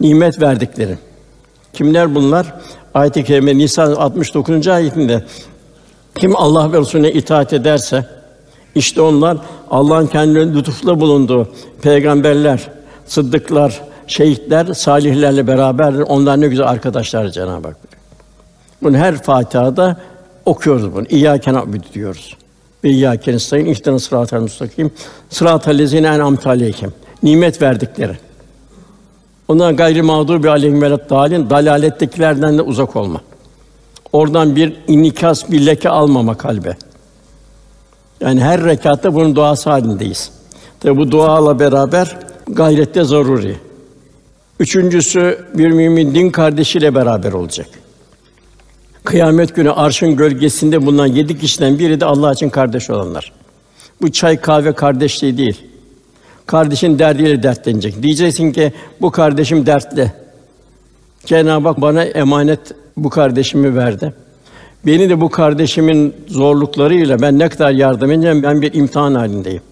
Nimet 0.00 0.40
verdikleri. 0.40 0.98
Kimler 1.72 2.14
bunlar? 2.14 2.54
Ayet-i 2.94 3.24
kerime 3.24 3.58
Nisa 3.58 3.82
69. 3.82 4.68
ayetinde 4.68 5.24
kim 6.14 6.36
Allah 6.36 6.72
ve 6.72 6.78
Resulüne 6.80 7.12
itaat 7.12 7.52
ederse 7.52 8.06
işte 8.74 9.00
onlar 9.00 9.38
Allah'ın 9.70 10.06
kendilerine 10.06 10.54
lütufla 10.54 11.00
bulunduğu 11.00 11.48
peygamberler, 11.82 12.70
sıddıklar, 13.06 13.80
şehitler, 14.06 14.66
salihlerle 14.66 15.46
beraber 15.46 15.92
onlar 15.94 16.40
ne 16.40 16.48
güzel 16.48 16.66
arkadaşlar 16.66 17.28
Cenab-ı 17.28 17.68
Hak. 17.68 17.76
Bunu 18.82 18.96
her 18.96 19.22
Fatiha'da 19.22 19.96
okuyoruz 20.46 20.94
bunu. 20.94 21.06
İyyâke 21.08 21.52
na'budu 21.52 21.86
diyoruz. 21.94 22.36
ve 22.84 22.90
iyyâke 22.90 23.32
nestaîn 23.32 23.66
ihdina 23.66 23.98
sıratal 23.98 24.40
müstakim 24.40 24.90
sıratal 25.30 25.78
lezîne 25.78 26.06
en'amte 26.06 26.48
aleyhim 26.48 26.92
nimet 27.22 27.62
verdikleri. 27.62 28.18
Ondan 29.48 29.76
gayri 29.76 30.02
mağdubi 30.02 30.50
aleyhim 30.50 30.82
ve 30.82 30.90
dalin 31.10 31.50
dalalettekilerden 31.50 32.58
de 32.58 32.62
uzak 32.62 32.96
olma. 32.96 33.20
Oradan 34.12 34.56
bir 34.56 34.76
inikas, 34.88 35.50
bir 35.50 35.66
leke 35.66 35.88
almama 35.88 36.36
kalbe. 36.36 36.76
Yani 38.20 38.40
her 38.40 38.64
rekatta 38.64 39.14
bunun 39.14 39.36
duası 39.36 39.70
halindeyiz. 39.70 40.30
Tabi 40.80 40.96
bu 40.96 41.10
duayla 41.10 41.58
beraber 41.58 42.16
gayrette 42.48 43.04
zaruri. 43.04 43.56
Üçüncüsü 44.60 45.46
bir 45.54 45.70
mümin 45.70 46.14
din 46.14 46.30
kardeşiyle 46.30 46.94
beraber 46.94 47.32
olacak. 47.32 47.66
Kıyamet 49.04 49.54
günü 49.54 49.70
arşın 49.70 50.16
gölgesinde 50.16 50.86
bulunan 50.86 51.06
yedi 51.06 51.38
kişiden 51.38 51.78
biri 51.78 52.00
de 52.00 52.04
Allah 52.04 52.32
için 52.32 52.50
kardeş 52.50 52.90
olanlar. 52.90 53.32
Bu 54.02 54.12
çay 54.12 54.40
kahve 54.40 54.72
kardeşliği 54.72 55.38
değil. 55.38 55.73
Kardeşin 56.46 56.98
derdiyle 56.98 57.42
dertlenecek. 57.42 58.02
Diyeceksin 58.02 58.52
ki 58.52 58.72
bu 59.00 59.10
kardeşim 59.10 59.66
dertli. 59.66 60.12
Cenab-ı 61.26 61.68
Hak 61.68 61.80
bana 61.80 62.04
emanet 62.04 62.60
bu 62.96 63.10
kardeşimi 63.10 63.76
verdi. 63.76 64.14
Beni 64.86 65.08
de 65.08 65.20
bu 65.20 65.28
kardeşimin 65.28 66.14
zorluklarıyla 66.26 67.22
ben 67.22 67.38
ne 67.38 67.48
kadar 67.48 67.70
yardım 67.70 68.10
edeceğim 68.10 68.42
ben 68.42 68.62
bir 68.62 68.74
imtihan 68.74 69.14
halindeyim. 69.14 69.62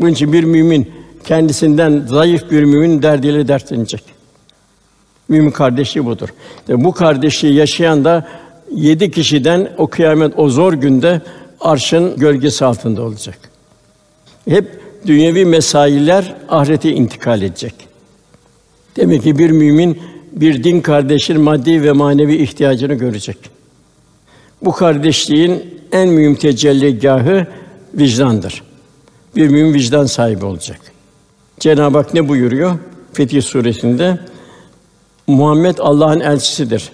Bunun 0.00 0.10
için 0.10 0.32
bir 0.32 0.44
mümin 0.44 0.90
kendisinden 1.24 2.04
zayıf 2.08 2.50
bir 2.50 2.64
mümin 2.64 3.02
derdiyle 3.02 3.48
dertlenecek. 3.48 4.04
Mümin 5.28 5.50
kardeşliği 5.50 6.06
budur. 6.06 6.28
İşte 6.60 6.84
bu 6.84 6.92
kardeşliği 6.92 7.54
yaşayan 7.54 8.04
da 8.04 8.28
yedi 8.74 9.10
kişiden 9.10 9.68
o 9.78 9.86
kıyamet 9.86 10.38
o 10.38 10.48
zor 10.48 10.72
günde 10.72 11.20
arşın 11.60 12.16
gölgesi 12.16 12.64
altında 12.64 13.02
olacak. 13.02 13.38
Hep 14.48 14.81
dünyevi 15.06 15.44
mesailer 15.44 16.34
ahirete 16.48 16.92
intikal 16.92 17.42
edecek. 17.42 17.74
Demek 18.96 19.22
ki 19.22 19.38
bir 19.38 19.50
mümin 19.50 19.98
bir 20.32 20.64
din 20.64 20.80
kardeşinin 20.80 21.40
maddi 21.40 21.82
ve 21.82 21.92
manevi 21.92 22.36
ihtiyacını 22.36 22.94
görecek. 22.94 23.36
Bu 24.62 24.72
kardeşliğin 24.72 25.64
en 25.92 26.08
mühim 26.08 26.34
tecelligahı 26.34 27.46
vicdandır. 27.94 28.62
Bir 29.36 29.48
mümin 29.48 29.74
vicdan 29.74 30.06
sahibi 30.06 30.44
olacak. 30.44 30.80
Cenab-ı 31.60 31.98
Hak 31.98 32.14
ne 32.14 32.28
buyuruyor? 32.28 32.78
Fetih 33.12 33.42
suresinde 33.42 34.18
Muhammed 35.26 35.78
Allah'ın 35.78 36.20
elçisidir. 36.20 36.92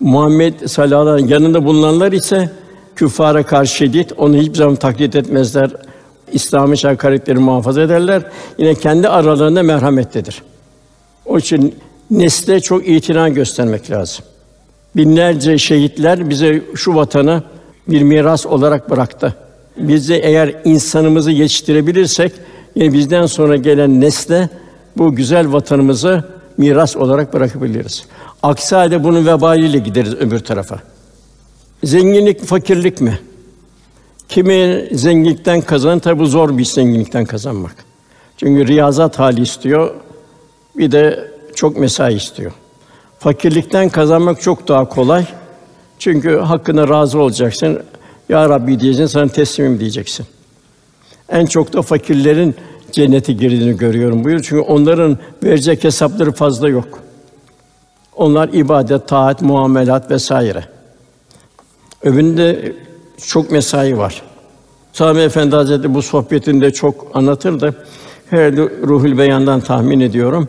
Muhammed 0.00 0.66
sallallahu 0.66 1.08
aleyhi 1.08 1.32
yanında 1.32 1.64
bulunanlar 1.64 2.12
ise 2.12 2.50
küffara 2.96 3.42
karşı 3.42 3.76
şiddet, 3.76 4.12
onu 4.16 4.36
hiçbir 4.36 4.54
zaman 4.54 4.76
taklit 4.76 5.16
etmezler. 5.16 5.70
İslam'ı 6.32 6.74
hakaretleri 6.82 7.38
muhafaza 7.38 7.82
ederler. 7.82 8.22
Yine 8.58 8.74
kendi 8.74 9.08
aralarında 9.08 9.62
merhamettedir. 9.62 10.42
O 11.26 11.38
için 11.38 11.74
nesle 12.10 12.60
çok 12.60 12.88
itina 12.88 13.28
göstermek 13.28 13.90
lazım. 13.90 14.24
Binlerce 14.96 15.58
şehitler 15.58 16.30
bize 16.30 16.62
şu 16.74 16.94
vatanı 16.94 17.42
bir 17.88 18.02
miras 18.02 18.46
olarak 18.46 18.90
bıraktı. 18.90 19.34
Biz 19.76 20.08
de 20.08 20.18
eğer 20.18 20.54
insanımızı 20.64 21.30
yetiştirebilirsek, 21.30 22.32
yine 22.74 22.92
bizden 22.92 23.26
sonra 23.26 23.56
gelen 23.56 24.00
nesle 24.00 24.48
bu 24.96 25.14
güzel 25.14 25.52
vatanımızı 25.52 26.24
miras 26.58 26.96
olarak 26.96 27.34
bırakabiliriz. 27.34 28.04
Aksi 28.42 28.74
halde 28.74 29.04
bunun 29.04 29.26
vebaliyle 29.26 29.78
gideriz 29.78 30.14
öbür 30.14 30.38
tarafa. 30.38 30.80
Zenginlik, 31.84 32.44
fakirlik 32.44 33.00
mi? 33.00 33.18
Kimi 34.28 34.88
zenginlikten 34.92 35.60
kazanır, 35.60 36.00
tabi 36.00 36.18
bu 36.18 36.26
zor 36.26 36.58
bir 36.58 36.64
zenginlikten 36.64 37.24
kazanmak. 37.24 37.74
Çünkü 38.36 38.66
riyazat 38.66 39.18
hali 39.18 39.42
istiyor, 39.42 39.94
bir 40.76 40.92
de 40.92 41.30
çok 41.54 41.78
mesai 41.78 42.14
istiyor. 42.14 42.52
Fakirlikten 43.18 43.88
kazanmak 43.88 44.40
çok 44.42 44.68
daha 44.68 44.88
kolay. 44.88 45.26
Çünkü 45.98 46.36
hakkına 46.38 46.88
razı 46.88 47.18
olacaksın. 47.18 47.82
Ya 48.28 48.48
Rabbi 48.48 48.80
diyeceksin, 48.80 49.06
sana 49.06 49.28
teslimim 49.28 49.80
diyeceksin. 49.80 50.26
En 51.28 51.46
çok 51.46 51.72
da 51.72 51.82
fakirlerin 51.82 52.54
cennete 52.92 53.32
girdiğini 53.32 53.76
görüyorum 53.76 54.24
buyur. 54.24 54.42
Çünkü 54.42 54.60
onların 54.60 55.18
verecek 55.44 55.84
hesapları 55.84 56.32
fazla 56.32 56.68
yok. 56.68 56.98
Onlar 58.16 58.48
ibadet, 58.48 59.08
taat, 59.08 59.42
muamelat 59.42 60.10
vesaire. 60.10 60.64
Öbüründe 62.02 62.72
çok 63.26 63.50
mesai 63.50 63.98
var. 63.98 64.22
Sami 64.92 65.20
Efendi 65.20 65.56
Hazretleri 65.56 65.94
bu 65.94 66.02
sohbetinde 66.02 66.70
çok 66.70 67.10
anlatırdı. 67.14 67.74
Herhalde 68.30 68.62
Ruhul 68.62 69.18
Beyan'dan 69.18 69.60
tahmin 69.60 70.00
ediyorum. 70.00 70.48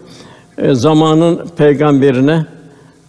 E, 0.58 0.74
zamanın 0.76 1.48
peygamberine 1.58 2.46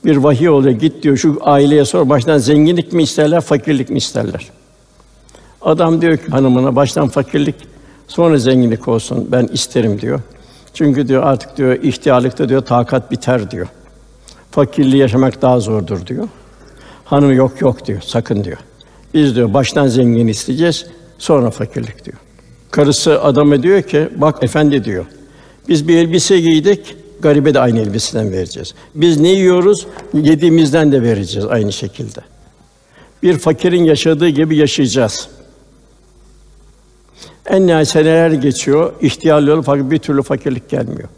bir 0.05 0.16
vahiy 0.16 0.49
oluyor. 0.49 0.75
Git 0.75 1.03
diyor 1.03 1.16
şu 1.16 1.38
aileye 1.40 1.85
sor 1.85 2.09
baştan 2.09 2.38
zenginlik 2.38 2.92
mi 2.92 3.03
isterler, 3.03 3.40
fakirlik 3.40 3.90
mi 3.90 3.99
isterler? 3.99 4.51
Adam 5.62 6.01
diyor 6.01 6.16
ki 6.16 6.31
hanımına 6.31 6.77
baştan 6.77 7.09
fakirlik, 7.09 7.55
sonra 8.09 8.38
zenginlik 8.38 8.88
olsun 8.88 9.29
ben 9.33 9.49
isterim 9.53 10.01
diyor. 10.01 10.21
Çünkü 10.75 11.09
diyor 11.09 11.23
artık 11.23 11.57
diyor 11.57 11.83
ihtiyarlıkta 11.83 12.49
diyor 12.49 12.61
takat 12.61 13.11
biter 13.11 13.51
diyor. 13.51 13.66
Fakirliği 14.51 15.01
yaşamak 15.01 15.42
daha 15.42 15.61
zordur 15.61 16.07
diyor. 16.07 16.29
Hanım 17.05 17.33
yok 17.33 17.61
yok 17.61 17.87
diyor. 17.87 18.01
Sakın 18.01 18.44
diyor. 18.44 18.59
Biz 19.14 19.37
diyor 19.37 19.55
baştan 19.55 19.87
zengin 19.87 20.29
isteyeceğiz, 20.29 20.87
sonra 21.18 21.51
fakirlik 21.51 22.05
diyor. 22.05 22.16
Karısı 22.71 23.23
adama 23.23 23.62
diyor 23.62 23.83
ki, 23.83 24.09
bak 24.16 24.42
efendi 24.42 24.85
diyor. 24.85 25.07
Biz 25.68 25.88
bir 25.88 25.97
elbise 25.97 26.40
giydik, 26.40 26.97
garibe 27.21 27.55
de 27.55 27.61
aynı 27.61 27.81
elbiseden 27.81 28.33
vereceğiz. 28.33 28.75
Biz 28.94 29.21
ne 29.21 29.29
yiyoruz, 29.29 29.87
yediğimizden 30.14 30.92
de 30.92 31.03
vereceğiz 31.03 31.49
aynı 31.49 31.73
şekilde. 31.73 32.21
Bir 33.23 33.38
fakirin 33.38 33.85
yaşadığı 33.85 34.29
gibi 34.29 34.57
yaşayacağız. 34.57 35.29
En 37.47 37.66
nihayet 37.66 37.88
seneler 37.88 38.31
geçiyor, 38.31 38.92
ihtiyarlı 39.01 39.62
fakat 39.62 39.90
bir 39.90 39.99
türlü 39.99 40.23
fakirlik 40.23 40.68
gelmiyor. 40.68 41.09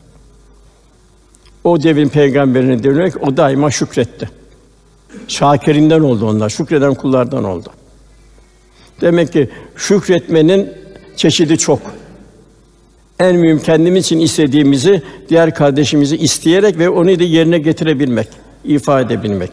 O 1.64 1.82
devrin 1.82 2.08
peygamberine 2.08 3.10
ki 3.10 3.18
o 3.18 3.36
daima 3.36 3.70
şükretti. 3.70 4.30
Şakirinden 5.28 6.00
oldu 6.00 6.28
onlar, 6.28 6.48
şükreden 6.48 6.94
kullardan 6.94 7.44
oldu. 7.44 7.68
Demek 9.00 9.32
ki 9.32 9.50
şükretmenin 9.76 10.72
çeşidi 11.16 11.58
çok. 11.58 11.78
En 13.20 13.36
mühim 13.36 13.58
kendimiz 13.58 14.04
için 14.04 14.20
istediğimizi 14.20 15.02
diğer 15.28 15.54
kardeşimizi 15.54 16.16
isteyerek 16.16 16.78
ve 16.78 16.88
onu 16.88 17.18
da 17.18 17.24
yerine 17.24 17.58
getirebilmek, 17.58 18.28
ifade 18.64 19.14
edebilmek. 19.14 19.50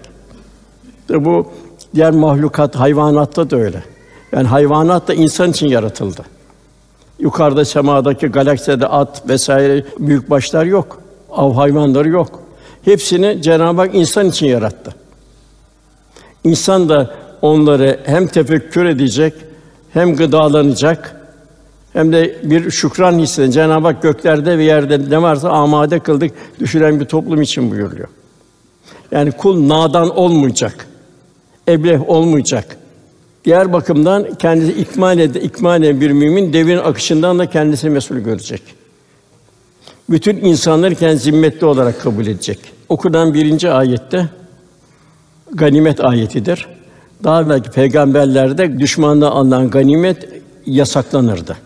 Bu 1.09 1.51
diğer 1.95 2.11
mahlukat, 2.11 2.75
hayvanatta 2.75 3.49
da 3.49 3.57
öyle. 3.57 3.83
Yani 4.31 4.47
hayvanat 4.47 5.07
da 5.07 5.13
insan 5.13 5.51
için 5.51 5.67
yaratıldı. 5.67 6.21
Yukarıda 7.19 7.65
semadaki 7.65 8.27
galakside 8.27 8.87
at 8.87 9.29
vesaire 9.29 9.83
büyük 9.99 10.29
başlar 10.29 10.65
yok. 10.65 11.01
Av 11.31 11.53
hayvanları 11.53 12.09
yok. 12.09 12.39
Hepsini 12.85 13.41
Cenab-ı 13.41 13.81
Hak 13.81 13.95
insan 13.95 14.29
için 14.29 14.45
yarattı. 14.45 14.95
İnsan 16.43 16.89
da 16.89 17.15
onları 17.41 17.99
hem 18.03 18.27
tefekkür 18.27 18.85
edecek, 18.85 19.33
hem 19.93 20.15
gıdalanacak, 20.15 21.15
hem 21.93 22.13
de 22.13 22.37
bir 22.43 22.71
şükran 22.71 23.19
hissedecek. 23.19 23.53
Cenab-ı 23.53 23.87
Hak 23.87 24.01
göklerde 24.01 24.57
ve 24.57 24.63
yerde 24.63 25.09
ne 25.09 25.21
varsa 25.21 25.49
amade 25.49 25.99
kıldık, 25.99 26.31
düşüren 26.59 26.99
bir 26.99 27.05
toplum 27.05 27.41
için 27.41 27.71
buyuruyor. 27.71 28.07
Yani 29.11 29.31
kul 29.31 29.67
nadan 29.67 30.17
olmayacak, 30.17 30.87
ebleh 31.67 32.09
olmayacak. 32.09 32.77
Diğer 33.45 33.73
bakımdan 33.73 34.33
kendisi 34.33 34.71
ikmal 34.71 35.19
ede, 35.19 35.41
ikmal 35.41 35.83
eden 35.83 36.01
bir 36.01 36.11
mümin 36.11 36.53
devrin 36.53 36.77
akışından 36.77 37.39
da 37.39 37.49
kendisi 37.49 37.89
mesul 37.89 38.17
görecek. 38.17 38.61
Bütün 40.09 40.37
insanları 40.37 40.95
kendi 40.95 41.17
zimmetli 41.17 41.65
olarak 41.65 42.01
kabul 42.01 42.27
edecek. 42.27 42.59
Okunan 42.89 43.33
birinci 43.33 43.69
ayette 43.69 44.29
ganimet 45.53 46.05
ayetidir. 46.05 46.76
Daha 47.23 47.41
evvelki 47.41 47.69
peygamberlerde 47.69 48.79
düşmandan 48.79 49.31
alınan 49.31 49.69
ganimet 49.69 50.29
yasaklanırdı. 50.65 51.57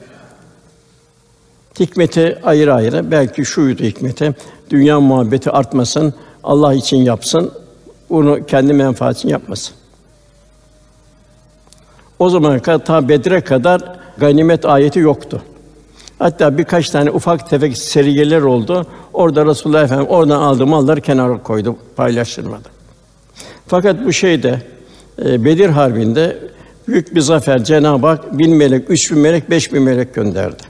Hikmeti 1.80 2.40
ayrı 2.44 2.74
ayrı. 2.74 3.12
Belki 3.12 3.46
şuydu 3.46 3.84
hikmeti. 3.84 4.36
Dünya 4.70 5.00
muhabbeti 5.00 5.52
artmasın, 5.52 6.14
Allah 6.44 6.74
için 6.74 6.98
yapsın, 6.98 7.52
bunu 8.10 8.46
kendi 8.46 8.74
menfaati 8.74 9.18
için 9.20 9.30
yapmasın. 9.30 9.76
O 12.20 12.30
zamana 12.30 12.62
kadar 12.62 12.86
ta 12.86 13.10
Bedre 13.10 13.42
kadar 13.42 14.00
ganimet 14.18 14.66
ayeti 14.66 15.00
yoktu. 15.00 15.42
Hatta 16.20 16.58
birkaç 16.58 16.90
tane 16.90 17.12
ufak 17.12 17.50
tefek 17.50 17.78
seriyeler 17.78 18.42
oldu. 18.42 18.88
Orada 19.14 19.46
Resulullah 19.46 19.84
Efendimiz 19.84 20.12
oradan 20.12 20.42
aldığı 20.42 20.66
malları 20.66 21.02
kenara 21.02 21.44
koydu, 21.44 21.76
paylaştırmadı. 21.96 22.70
Fakat 23.68 24.06
bu 24.06 24.14
şeyde 24.14 24.50
e, 24.50 24.62
Bedir 25.22 25.70
Harbi'nde 25.70 26.38
büyük 26.88 27.16
bir 27.16 27.22
zafer 27.22 27.64
Cenab-ı 27.64 28.08
Hak 28.08 28.38
bin 28.38 28.56
melek, 28.56 28.90
üç 28.90 29.12
bin 29.12 29.20
melek, 29.20 29.50
beş 29.50 29.74
bin 29.74 29.84
melek 29.84 30.16
gönderdi. 30.16 30.64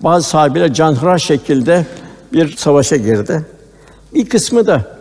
Bazı 0.00 0.28
sahabeler 0.28 0.72
canhıraş 0.72 1.24
şekilde 1.24 1.86
bir 2.32 2.56
savaşa 2.56 2.96
girdi. 2.96 3.46
Bir 4.14 4.28
kısmı 4.28 4.66
da 4.66 4.98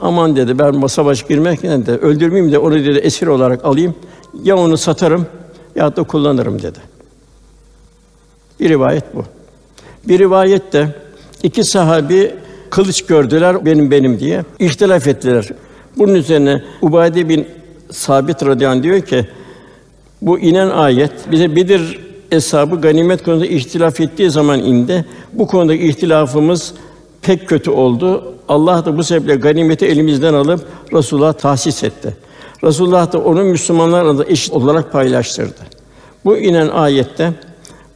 aman 0.00 0.36
dedi 0.36 0.58
ben 0.58 0.82
bu 0.82 0.88
savaş 0.88 1.26
girmekten 1.26 1.86
de 1.86 1.92
öldürmeyeyim 1.92 2.52
de 2.52 2.58
onu 2.58 2.74
dedi 2.74 2.98
esir 2.98 3.26
olarak 3.26 3.64
alayım. 3.64 3.94
Ya 4.42 4.56
onu 4.56 4.76
satarım 4.76 5.26
ya 5.74 5.96
da 5.96 6.02
kullanırım 6.02 6.62
dedi. 6.62 6.78
Bir 8.60 8.68
rivayet 8.68 9.04
bu. 9.14 9.24
Bir 10.08 10.18
rivayet 10.18 10.72
de 10.72 10.88
iki 11.42 11.64
sahabi 11.64 12.34
kılıç 12.70 13.06
gördüler 13.06 13.64
benim 13.64 13.90
benim 13.90 14.20
diye 14.20 14.44
ihtilaf 14.58 15.06
ettiler. 15.06 15.48
Bunun 15.96 16.14
üzerine 16.14 16.62
Ubade 16.82 17.28
bin 17.28 17.46
Sabit 17.94 18.46
radıyallahu 18.46 18.82
diyor 18.82 19.00
ki 19.00 19.26
bu 20.22 20.38
inen 20.38 20.70
ayet 20.70 21.12
bize 21.30 21.56
Bedir 21.56 22.00
hesabı 22.30 22.80
ganimet 22.80 23.24
konusunda 23.24 23.46
ihtilaf 23.46 24.00
ettiği 24.00 24.30
zaman 24.30 24.60
indi. 24.60 25.04
Bu 25.32 25.46
konuda 25.46 25.74
ihtilafımız 25.74 26.74
pek 27.22 27.48
kötü 27.48 27.70
oldu. 27.70 28.34
Allah 28.48 28.84
da 28.84 28.96
bu 28.96 29.04
sebeple 29.04 29.34
ganimeti 29.34 29.86
elimizden 29.86 30.34
alıp 30.34 30.66
Resulullah 30.92 31.32
tahsis 31.32 31.84
etti. 31.84 32.16
Resulullah 32.64 33.12
da 33.12 33.18
onu 33.18 33.44
Müslümanlar 33.44 34.02
arasında 34.04 34.24
eşit 34.24 34.52
olarak 34.52 34.92
paylaştırdı. 34.92 35.60
Bu 36.24 36.36
inen 36.36 36.68
ayette 36.68 37.32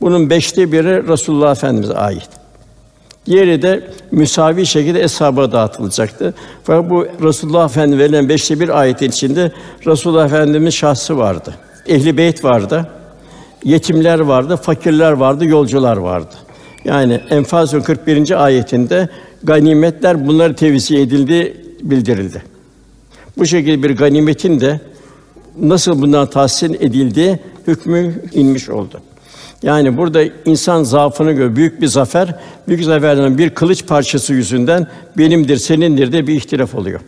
bunun 0.01 0.31
beşte 0.31 0.73
biri 0.73 1.09
Resulullah 1.09 1.51
Efendimize 1.53 1.95
ait. 1.95 2.38
Diğeri 3.27 3.63
de 3.63 3.91
müsavi 4.11 4.67
şekilde 4.67 5.03
eshaba 5.03 5.53
dağıtılacaktı. 5.53 6.35
Fakat 6.65 6.91
bu 6.91 7.07
Resulullah 7.23 7.69
Efendimiz 7.69 7.99
verilen 8.05 8.29
beşte 8.29 8.61
bir 8.61 8.81
ayetin 8.81 9.09
içinde 9.09 9.53
Resulullah 9.87 10.27
Efendimiz 10.27 10.75
şahsı 10.75 11.19
vardı. 11.19 11.55
Ehli 11.87 12.17
beyt 12.17 12.45
vardı. 12.45 12.87
Yetimler 13.65 14.21
vardı, 14.21 14.57
fakirler 14.57 15.13
vardı, 15.13 15.45
yolcular 15.45 15.97
vardı. 15.97 16.35
Yani 16.85 17.21
Enfal 17.31 17.67
41. 17.67 18.45
ayetinde 18.45 19.09
ganimetler 19.45 20.27
bunları 20.27 20.55
tevzi 20.55 20.99
edildi 20.99 21.57
bildirildi. 21.83 22.43
Bu 23.39 23.47
şekilde 23.47 23.83
bir 23.83 23.97
ganimetin 23.97 24.61
de 24.61 24.81
nasıl 25.61 26.03
bundan 26.03 26.31
tahsin 26.31 26.75
edildiği 26.81 27.39
hükmü 27.67 28.23
inmiş 28.33 28.69
oldu. 28.69 29.01
Yani 29.63 29.97
burada 29.97 30.23
insan 30.45 30.83
zaafını 30.83 31.33
göre 31.33 31.57
büyük 31.57 31.81
bir 31.81 31.87
zafer, 31.87 32.35
büyük 32.69 32.85
zaferden 32.85 33.39
bir 33.39 33.51
kılıç 33.51 33.87
parçası 33.87 34.35
yüzünden 34.35 34.87
benimdir, 35.19 35.57
senindir 35.57 36.13
de 36.13 36.27
bir 36.27 36.35
ihtilaf 36.35 36.75
oluyor. 36.75 37.01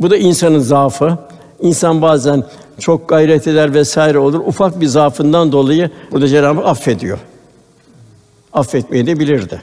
Bu 0.00 0.10
da 0.10 0.16
insanın 0.16 0.58
zaafı. 0.58 1.18
İnsan 1.60 2.02
bazen 2.02 2.44
çok 2.78 3.08
gayret 3.08 3.46
eder 3.46 3.74
vesaire 3.74 4.18
olur. 4.18 4.40
Ufak 4.40 4.80
bir 4.80 4.86
zaafından 4.86 5.52
dolayı 5.52 5.90
burada 6.12 6.28
Cenab-ı 6.28 6.60
Hak 6.60 6.66
affediyor. 6.66 7.18
Affetmeyi 8.52 9.06
de 9.06 9.18
bilirdi. 9.18 9.62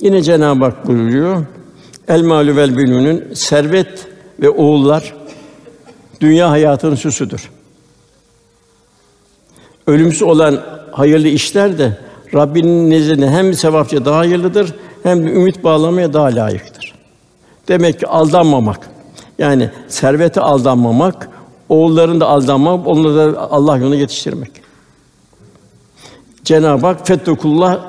Yine 0.00 0.22
Cenab-ı 0.22 0.64
Hak 0.64 0.86
buyuruyor. 0.86 1.46
El 2.08 2.22
malü 2.22 2.56
vel 2.56 2.76
bününün 2.76 3.34
servet 3.34 4.06
ve 4.40 4.50
oğullar 4.50 5.14
dünya 6.20 6.50
hayatının 6.50 6.94
süsüdür. 6.94 7.50
Ölümsüz 9.88 10.22
olan 10.22 10.60
hayırlı 10.92 11.28
işler 11.28 11.78
de 11.78 11.98
Rabbinin 12.34 12.90
nezdinde 12.90 13.30
hem 13.30 13.54
sevapça 13.54 14.04
daha 14.04 14.18
hayırlıdır 14.18 14.74
hem 15.02 15.26
de 15.26 15.30
ümit 15.32 15.64
bağlamaya 15.64 16.12
daha 16.12 16.26
layıktır. 16.26 16.94
Demek 17.68 18.00
ki 18.00 18.06
aldanmamak. 18.06 18.90
Yani 19.38 19.70
servete 19.88 20.40
aldanmamak, 20.40 21.28
oğulların 21.68 22.20
da 22.20 22.26
aldanmamak, 22.26 22.86
onları 22.86 23.16
da 23.34 23.50
Allah 23.50 23.76
yoluna 23.76 23.94
yetiştirmek. 23.94 24.50
Cenab-ı 26.44 26.86
Hak 26.86 27.06
fettekullah 27.06 27.80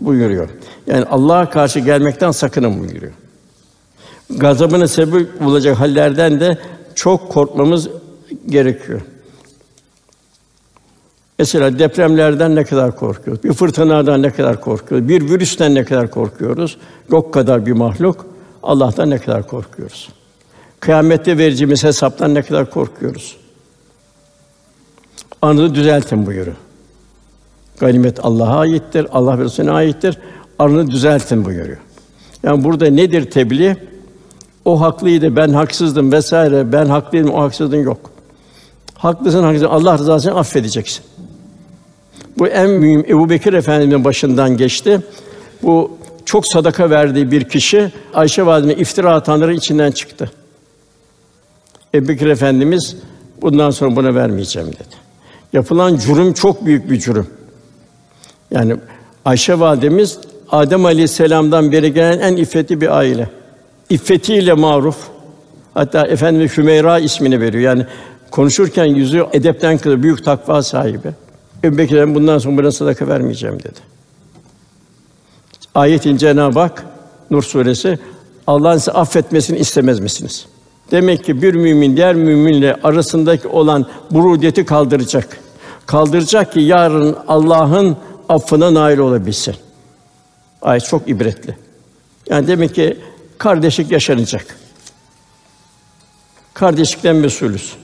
buyuruyor. 0.00 0.48
Yani 0.86 1.04
Allah'a 1.04 1.50
karşı 1.50 1.80
gelmekten 1.80 2.30
sakının 2.30 2.80
buyuruyor. 2.80 3.12
Gazabına 4.30 4.88
sebep 4.88 5.42
olacak 5.46 5.80
hallerden 5.80 6.40
de 6.40 6.58
çok 6.94 7.32
korkmamız 7.32 7.88
gerekiyor. 8.46 9.00
Mesela 11.40 11.78
depremlerden 11.78 12.54
ne 12.56 12.64
kadar 12.64 12.96
korkuyoruz? 12.96 13.44
Bir 13.44 13.52
fırtınadan 13.52 14.22
ne 14.22 14.30
kadar 14.30 14.60
korkuyoruz? 14.60 15.08
Bir 15.08 15.30
virüsten 15.30 15.74
ne 15.74 15.84
kadar 15.84 16.10
korkuyoruz? 16.10 16.76
Yok 17.10 17.34
kadar 17.34 17.66
bir 17.66 17.72
mahluk. 17.72 18.26
Allah'tan 18.62 19.10
ne 19.10 19.18
kadar 19.18 19.46
korkuyoruz? 19.46 20.08
Kıyamette 20.80 21.38
vereceğimiz 21.38 21.84
hesaptan 21.84 22.34
ne 22.34 22.42
kadar 22.42 22.70
korkuyoruz? 22.70 23.36
Anını 25.42 25.74
düzeltin 25.74 26.26
buyuruyor. 26.26 26.56
Ganimet 27.78 28.24
Allah'a 28.24 28.58
aittir, 28.58 29.06
Allah 29.12 29.38
ve 29.38 29.44
Resulüne 29.44 29.70
aittir. 29.70 30.18
Arını 30.58 30.90
düzeltin 30.90 31.44
buyuruyor. 31.44 31.78
Yani 32.42 32.64
burada 32.64 32.90
nedir 32.90 33.30
tebliğ? 33.30 33.76
O 34.64 34.80
haklıydı, 34.80 35.36
ben 35.36 35.48
haksızdım 35.48 36.12
vesaire. 36.12 36.72
Ben 36.72 36.86
haklıydım, 36.86 37.30
o 37.30 37.42
haksızdın 37.42 37.82
yok. 37.82 38.10
Haklısın, 38.94 39.42
haklısın. 39.42 39.66
Allah 39.66 39.98
rızası 39.98 40.28
için 40.28 40.38
affedeceksin. 40.38 41.09
Bu 42.40 42.46
en 42.46 42.70
mühim 42.70 43.04
Ebu 43.08 43.30
Bekir 43.30 43.52
Efendimiz'in 43.52 44.04
başından 44.04 44.56
geçti. 44.56 45.00
Bu 45.62 45.98
çok 46.24 46.46
sadaka 46.46 46.90
verdiği 46.90 47.30
bir 47.30 47.44
kişi 47.48 47.92
Ayşe 48.14 48.46
valideme 48.46 48.74
iftira 48.74 49.14
atanların 49.14 49.54
içinden 49.54 49.90
çıktı. 49.90 50.30
Ebu 51.94 52.08
Bekir 52.08 52.26
Efendimiz 52.26 52.96
bundan 53.42 53.70
sonra 53.70 53.96
buna 53.96 54.14
vermeyeceğim 54.14 54.68
dedi. 54.68 54.96
Yapılan 55.52 55.96
cürüm 55.96 56.32
çok 56.32 56.66
büyük 56.66 56.90
bir 56.90 56.98
cürüm. 56.98 57.26
Yani 58.50 58.76
Ayşe 59.24 59.60
validemiz 59.60 60.18
Adem 60.50 60.84
Aleyhisselam'dan 60.84 61.72
beri 61.72 61.94
gelen 61.94 62.18
en 62.18 62.36
iffetli 62.36 62.80
bir 62.80 62.96
aile. 62.96 63.28
İffetiyle 63.90 64.52
maruf. 64.52 64.96
Hatta 65.74 66.06
Efendimiz 66.06 66.56
Hümeyra 66.56 66.98
ismini 66.98 67.40
veriyor. 67.40 67.62
Yani 67.62 67.86
konuşurken 68.30 68.84
yüzü 68.84 69.26
edepten 69.32 69.78
kılı 69.78 70.02
büyük 70.02 70.24
takva 70.24 70.62
sahibi. 70.62 71.08
Ebu 71.64 71.78
Bekir'den 71.78 72.14
bundan 72.14 72.38
sonra 72.38 72.56
buna 72.56 72.72
sadaka 72.72 73.08
vermeyeceğim 73.08 73.58
dedi. 73.58 73.78
Ayetin 75.74 76.16
Cenab-ı 76.16 76.60
Hak 76.60 76.84
Nur 77.30 77.42
suresi 77.42 77.98
Allah'ın 78.46 78.78
size 78.78 78.92
affetmesini 78.92 79.58
istemez 79.58 80.00
misiniz? 80.00 80.46
Demek 80.90 81.24
ki 81.24 81.42
bir 81.42 81.54
mümin 81.54 81.96
diğer 81.96 82.14
müminle 82.14 82.74
arasındaki 82.82 83.48
olan 83.48 83.86
burudiyeti 84.10 84.64
kaldıracak. 84.64 85.40
Kaldıracak 85.86 86.52
ki 86.52 86.60
yarın 86.60 87.16
Allah'ın 87.28 87.96
affına 88.28 88.74
nail 88.74 88.98
olabilsin. 88.98 89.54
Ayet 90.62 90.84
çok 90.84 91.08
ibretli. 91.08 91.56
Yani 92.30 92.46
demek 92.46 92.74
ki 92.74 92.98
kardeşlik 93.38 93.90
yaşanacak. 93.90 94.56
Kardeşlikten 96.54 97.16
mesulüz. 97.16 97.76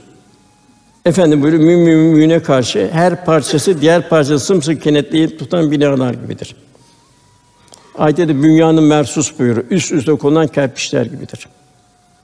Efendim 1.07 1.43
buyuruyor, 1.43 1.63
mümin 1.65 1.99
mümine 1.99 2.43
karşı 2.43 2.89
her 2.93 3.25
parçası 3.25 3.81
diğer 3.81 4.09
parçası 4.09 4.47
sımsıkı 4.47 4.81
kenetleyip 4.81 5.39
tutan 5.39 5.71
binalar 5.71 6.15
gibidir. 6.15 6.57
Ayette 7.99 8.29
de 8.29 8.43
dünyanın 8.43 8.85
mersus 8.85 9.39
buyuruyor. 9.39 9.67
Üst 9.71 9.93
üste 9.93 10.13
konulan 10.13 10.47
kerpiçler 10.47 11.07
gibidir. 11.07 11.49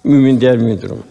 Mümin 0.04 0.40
diğer 0.40 0.56
mümin 0.56 0.82
durumu. 0.82 1.02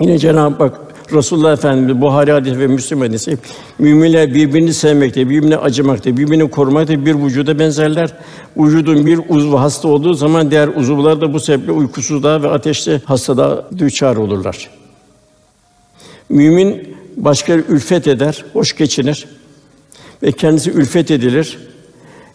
Yine 0.00 0.18
Cenab-ı 0.18 0.64
Hak 0.64 0.80
Resulullah 1.12 1.52
Efendimiz 1.52 2.00
Buhari 2.00 2.32
hadisi 2.32 2.58
ve 2.58 2.66
Müslim 2.66 3.00
hadisi 3.00 3.38
müminler 3.78 4.34
birbirini 4.34 4.74
sevmekte, 4.74 5.30
birbirine 5.30 5.56
acımakta, 5.56 6.16
birbirini 6.16 6.50
korumakta 6.50 7.06
bir 7.06 7.14
vücuda 7.14 7.58
benzerler. 7.58 8.12
Vücudun 8.56 9.06
bir 9.06 9.20
uzvu 9.28 9.60
hasta 9.60 9.88
olduğu 9.88 10.14
zaman 10.14 10.50
diğer 10.50 10.68
uzuvlar 10.68 11.20
da 11.20 11.32
bu 11.32 11.40
sebeple 11.40 11.72
uykusuzluğa 11.72 12.42
ve 12.42 12.48
ateşli 12.48 13.00
hastalığa 13.04 13.64
düçar 13.78 14.16
olurlar. 14.16 14.70
Mümin 16.28 16.96
başka 17.16 17.52
ülfet 17.52 18.06
eder, 18.06 18.44
hoş 18.52 18.76
geçinir 18.76 19.26
ve 20.22 20.32
kendisi 20.32 20.70
ülfet 20.70 21.10
edilir. 21.10 21.58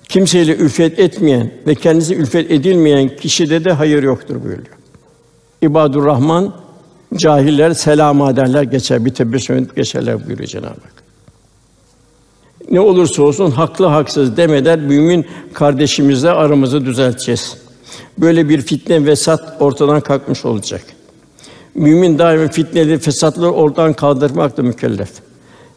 Kimseyle 0.10 0.56
ülfet 0.56 1.00
etmeyen 1.00 1.52
ve 1.68 1.76
kendisi 1.76 2.16
ülfet 2.16 2.52
edilmeyen 2.52 3.16
kişide 3.16 3.66
de 3.66 3.72
hayır 3.72 4.04
yoktur 4.04 4.44
buyuruyor. 4.44 4.78
İbadur 5.62 6.06
Rahman 6.06 6.54
cahiller 7.16 7.74
selam 7.74 8.22
ederler 8.22 8.64
geçer 8.64 9.06
bir 9.06 9.14
tebessüm 9.14 9.68
geçerler 9.76 10.28
buyuruyor 10.28 10.50
Cenab-ı 10.50 10.68
Hak. 10.68 11.04
Ne 12.72 12.80
olursa 12.80 13.24
olsun 13.24 13.52
haklı 13.52 13.86
haksız 13.86 14.38
demeden 14.38 14.80
mümin 14.80 15.26
kardeşimizle 15.54 16.30
aramızı 16.30 16.86
düzelteceğiz. 16.86 17.58
Böyle 18.18 18.50
bir 18.50 18.62
fitne 18.62 19.06
vesat 19.06 19.58
ortadan 19.60 20.02
kalkmış 20.02 20.46
olacak. 20.46 20.82
Mümin 21.76 22.20
daima 22.20 22.48
fitneli, 22.48 22.98
fesatları 22.98 23.52
ortadan 23.52 23.94
kaldırmakla 23.94 24.64
mükellef. 24.64 25.10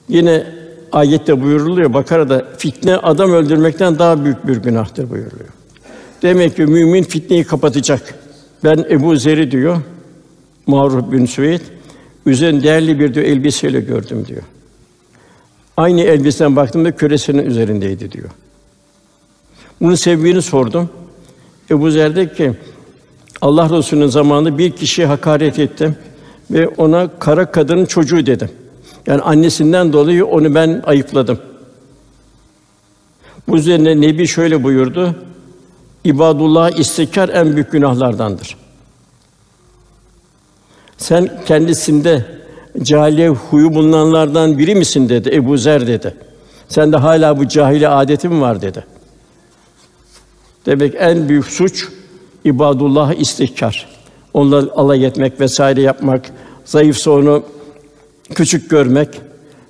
Yine 0.08 0.46
ayette 0.92 1.42
buyuruluyor 1.42 1.94
Bakara'da 1.94 2.44
fitne 2.58 2.96
adam 2.96 3.32
öldürmekten 3.32 3.98
daha 3.98 4.24
büyük 4.24 4.46
bir 4.46 4.56
günahtır 4.56 5.10
buyuruluyor. 5.10 5.48
Demek 6.22 6.56
ki 6.56 6.66
mümin 6.66 7.02
fitneyi 7.02 7.44
kapatacak. 7.44 8.14
Ben 8.64 8.86
Ebu 8.90 9.16
Zer'i 9.16 9.50
diyor 9.50 9.76
Mağruf 10.66 11.12
bin 11.12 11.26
Süveyd 11.26 11.60
Üzerinde 12.26 12.62
değerli 12.62 13.00
bir 13.00 13.14
diyor 13.14 13.26
elbiseyle 13.26 13.80
gördüm 13.80 14.26
diyor. 14.28 14.42
Aynı 15.76 16.00
elbiseden 16.00 16.56
baktığımda 16.56 16.96
küresinin 16.96 17.46
üzerindeydi 17.46 18.12
diyor. 18.12 18.30
Bunun 19.80 19.94
sebebini 19.94 20.42
sordum. 20.42 20.90
Ebu 21.70 21.90
Zer 21.90 22.16
dedi 22.16 22.34
ki 22.34 22.52
Allah 23.40 23.78
Resulü'nün 23.78 24.06
zamanında 24.06 24.58
bir 24.58 24.70
kişiye 24.70 25.06
hakaret 25.06 25.58
ettim 25.58 25.96
ve 26.50 26.68
ona 26.68 27.18
kara 27.18 27.50
kadının 27.50 27.84
çocuğu 27.84 28.26
dedim. 28.26 28.50
Yani 29.06 29.22
annesinden 29.22 29.92
dolayı 29.92 30.26
onu 30.26 30.54
ben 30.54 30.82
ayıpladım. 30.86 31.38
Bu 33.48 33.56
üzerine 33.56 34.00
Nebi 34.00 34.26
şöyle 34.26 34.62
buyurdu. 34.62 35.14
İbadullah 36.04 36.78
istikar 36.78 37.28
en 37.28 37.54
büyük 37.54 37.72
günahlardandır. 37.72 38.56
Sen 40.98 41.42
kendisinde 41.46 42.24
cahiliye 42.82 43.28
huyu 43.28 43.74
bulunanlardan 43.74 44.58
biri 44.58 44.74
misin 44.74 45.08
dedi 45.08 45.30
Ebu 45.34 45.58
Zer 45.58 45.86
dedi. 45.86 46.14
Sen 46.68 46.92
de 46.92 46.96
hala 46.96 47.38
bu 47.38 47.48
cahiliye 47.48 47.88
adetin 47.88 48.40
var 48.40 48.62
dedi. 48.62 48.84
Demek 50.66 50.94
en 50.98 51.28
büyük 51.28 51.46
suç 51.46 51.88
ibadullah 52.44 53.14
istihkar. 53.14 53.86
Onunla 54.34 54.72
alay 54.76 55.04
etmek 55.04 55.40
vesaire 55.40 55.80
yapmak, 55.80 56.30
zayıfsa 56.64 57.10
onu 57.10 57.42
küçük 58.34 58.70
görmek. 58.70 59.08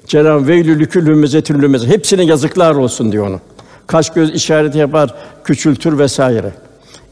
Cenab-ı 0.07 0.47
Veylülü 0.47 0.89
küllü 0.89 1.15
mezetül 1.15 1.87
Hepsine 1.87 2.25
yazıklar 2.25 2.75
olsun 2.75 3.13
diyor 3.13 3.27
onu. 3.29 3.41
Kaş 3.87 4.11
göz 4.11 4.31
işareti 4.35 4.79
yapar, 4.79 5.15
küçültür 5.45 5.99
vesaire. 5.99 6.53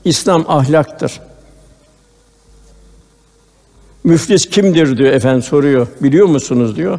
İslam 0.05 0.45
ahlaktır. 0.49 1.21
Müflis 4.05 4.47
kimdir 4.47 4.99
diyor 4.99 5.13
efendim 5.13 5.43
soruyor. 5.43 5.87
Biliyor 6.01 6.27
musunuz 6.27 6.77
diyor. 6.77 6.99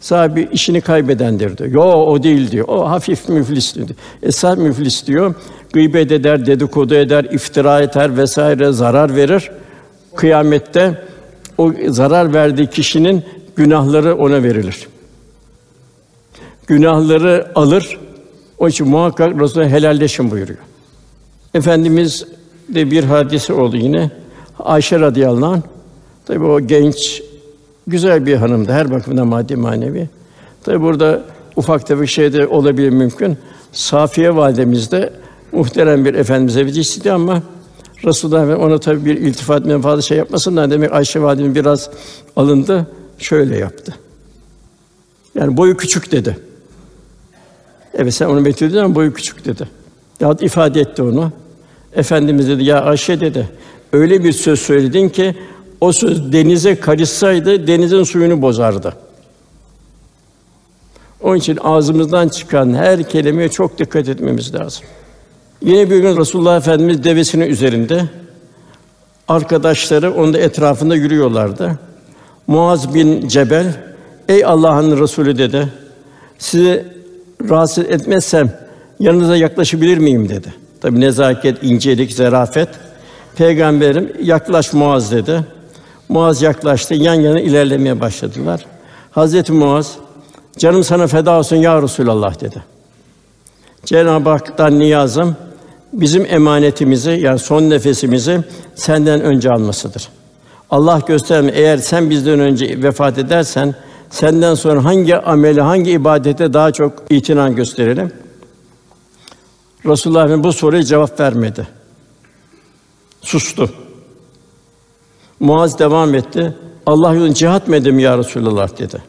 Sahibi 0.00 0.48
işini 0.52 0.80
kaybedendir 0.80 1.58
diyor. 1.58 1.70
Yo 1.70 1.82
o 1.82 2.22
değil 2.22 2.50
diyor. 2.50 2.68
O 2.68 2.90
hafif 2.90 3.28
müflis 3.28 3.74
diyor. 3.74 3.88
Esas 4.22 4.58
müflis 4.58 5.06
diyor. 5.06 5.34
Gıybet 5.74 6.12
eder, 6.12 6.46
dedikodu 6.46 6.94
eder, 6.94 7.24
iftira 7.24 7.80
eder 7.80 8.16
vesaire 8.16 8.72
zarar 8.72 9.16
verir. 9.16 9.50
Kıyamette 10.16 11.02
o 11.58 11.72
zarar 11.88 12.34
verdiği 12.34 12.66
kişinin 12.66 13.22
günahları 13.56 14.16
ona 14.16 14.42
verilir. 14.42 14.88
Günahları 16.66 17.52
alır. 17.54 17.98
O 18.58 18.68
için 18.68 18.88
muhakkak 18.88 19.40
Resulullah 19.40 19.68
helalleşin 19.68 20.30
buyuruyor. 20.30 20.58
Efendimiz 21.54 22.26
de 22.68 22.90
bir 22.90 23.04
hadise 23.04 23.52
oldu 23.52 23.76
yine. 23.76 24.10
Ayşe 24.58 25.00
radıyallahu 25.00 25.52
anh 25.52 25.62
Tabii 26.26 26.44
o 26.44 26.60
genç, 26.60 27.22
güzel 27.86 28.26
bir 28.26 28.36
hanımdı 28.36 28.72
her 28.72 28.90
bakımdan 28.90 29.26
maddi 29.26 29.56
manevi. 29.56 30.08
Tabii 30.62 30.80
burada 30.80 31.22
ufak 31.56 31.86
tefek 31.86 32.08
şey 32.08 32.32
de 32.32 32.46
olabilir 32.46 32.90
mümkün. 32.90 33.38
Safiye 33.72 34.36
validemiz 34.36 34.92
de 34.92 35.23
muhterem 35.54 36.04
bir 36.04 36.14
efendimize 36.14 36.66
bir 36.66 37.10
ama 37.10 37.42
Resulullah 38.04 38.48
ve 38.48 38.56
ona 38.56 38.78
tabii 38.78 39.04
bir 39.04 39.16
iltifat 39.16 39.66
menfaatı 39.66 40.02
şey 40.02 40.18
yapmasınlar 40.18 40.70
demek 40.70 40.92
Ayşe 40.92 41.22
validemiz 41.22 41.54
biraz 41.54 41.90
alındı. 42.36 42.86
Şöyle 43.18 43.56
yaptı. 43.56 43.94
Yani 45.34 45.56
boyu 45.56 45.76
küçük 45.76 46.12
dedi. 46.12 46.38
Evet 47.94 48.14
sen 48.14 48.26
onu 48.26 48.40
methedin 48.40 48.76
ama 48.76 48.94
boyu 48.94 49.14
küçük 49.14 49.44
dedi. 49.44 49.68
Ya 50.20 50.36
ifade 50.40 50.80
etti 50.80 51.02
onu. 51.02 51.32
Efendimiz 51.92 52.48
dedi 52.48 52.64
ya 52.64 52.82
Ayşe 52.82 53.20
dedi. 53.20 53.48
Öyle 53.92 54.24
bir 54.24 54.32
söz 54.32 54.60
söyledin 54.60 55.08
ki 55.08 55.34
o 55.80 55.92
söz 55.92 56.32
denize 56.32 56.80
karışsaydı 56.80 57.66
denizin 57.66 58.02
suyunu 58.02 58.42
bozardı. 58.42 58.94
Onun 61.22 61.36
için 61.36 61.58
ağzımızdan 61.62 62.28
çıkan 62.28 62.74
her 62.74 63.08
kelimeye 63.08 63.48
çok 63.48 63.78
dikkat 63.78 64.08
etmemiz 64.08 64.54
lazım. 64.54 64.84
Yine 65.64 65.90
bir 65.90 65.98
gün 65.98 66.16
Resulullah 66.16 66.56
Efendimiz 66.56 67.04
devesinin 67.04 67.46
üzerinde 67.46 68.04
arkadaşları 69.28 70.14
onun 70.14 70.34
da 70.34 70.38
etrafında 70.38 70.94
yürüyorlardı. 70.94 71.78
Muaz 72.46 72.94
bin 72.94 73.28
Cebel, 73.28 73.74
ey 74.28 74.44
Allah'ın 74.44 75.00
Resulü 75.00 75.38
dedi. 75.38 75.68
Sizi 76.38 76.84
rahatsız 77.50 77.84
etmezsem 77.84 78.52
yanınıza 79.00 79.36
yaklaşabilir 79.36 79.98
miyim 79.98 80.28
dedi. 80.28 80.54
Tabi 80.80 81.00
nezaket, 81.00 81.62
incelik, 81.62 82.12
zarafet. 82.12 82.68
Peygamberim 83.36 84.12
yaklaş 84.22 84.72
Muaz 84.72 85.12
dedi. 85.12 85.44
Muaz 86.08 86.42
yaklaştı, 86.42 86.94
yan 86.94 87.14
yana 87.14 87.40
ilerlemeye 87.40 88.00
başladılar. 88.00 88.66
Hazreti 89.10 89.52
Muaz, 89.52 89.92
canım 90.58 90.84
sana 90.84 91.06
feda 91.06 91.38
olsun 91.38 91.56
ya 91.56 91.82
Resulallah 91.82 92.40
dedi. 92.40 92.62
Cenab-ı 93.84 94.30
Hak'tan 94.30 94.78
niyazım 94.78 95.36
bizim 96.00 96.26
emanetimizi 96.26 97.10
yani 97.10 97.38
son 97.38 97.70
nefesimizi 97.70 98.40
senden 98.74 99.20
önce 99.20 99.50
almasıdır. 99.50 100.08
Allah 100.70 101.00
gösterme 101.06 101.50
eğer 101.54 101.78
sen 101.78 102.10
bizden 102.10 102.40
önce 102.40 102.82
vefat 102.82 103.18
edersen 103.18 103.74
senden 104.10 104.54
sonra 104.54 104.84
hangi 104.84 105.16
ameli, 105.16 105.60
hangi 105.60 105.90
ibadete 105.90 106.52
daha 106.52 106.72
çok 106.72 106.92
itinan 107.10 107.56
gösterelim? 107.56 108.12
Resulullah 109.86 110.44
bu 110.44 110.52
soruya 110.52 110.82
cevap 110.82 111.20
vermedi. 111.20 111.66
Sustu. 113.22 113.70
Muaz 115.40 115.78
devam 115.78 116.14
etti. 116.14 116.54
Allah 116.86 117.14
yolunda 117.14 117.34
cihat 117.34 117.68
mı 117.68 117.76
edeyim 117.76 117.98
ya 117.98 118.18
Resulallah 118.18 118.78
dedi. 118.78 119.02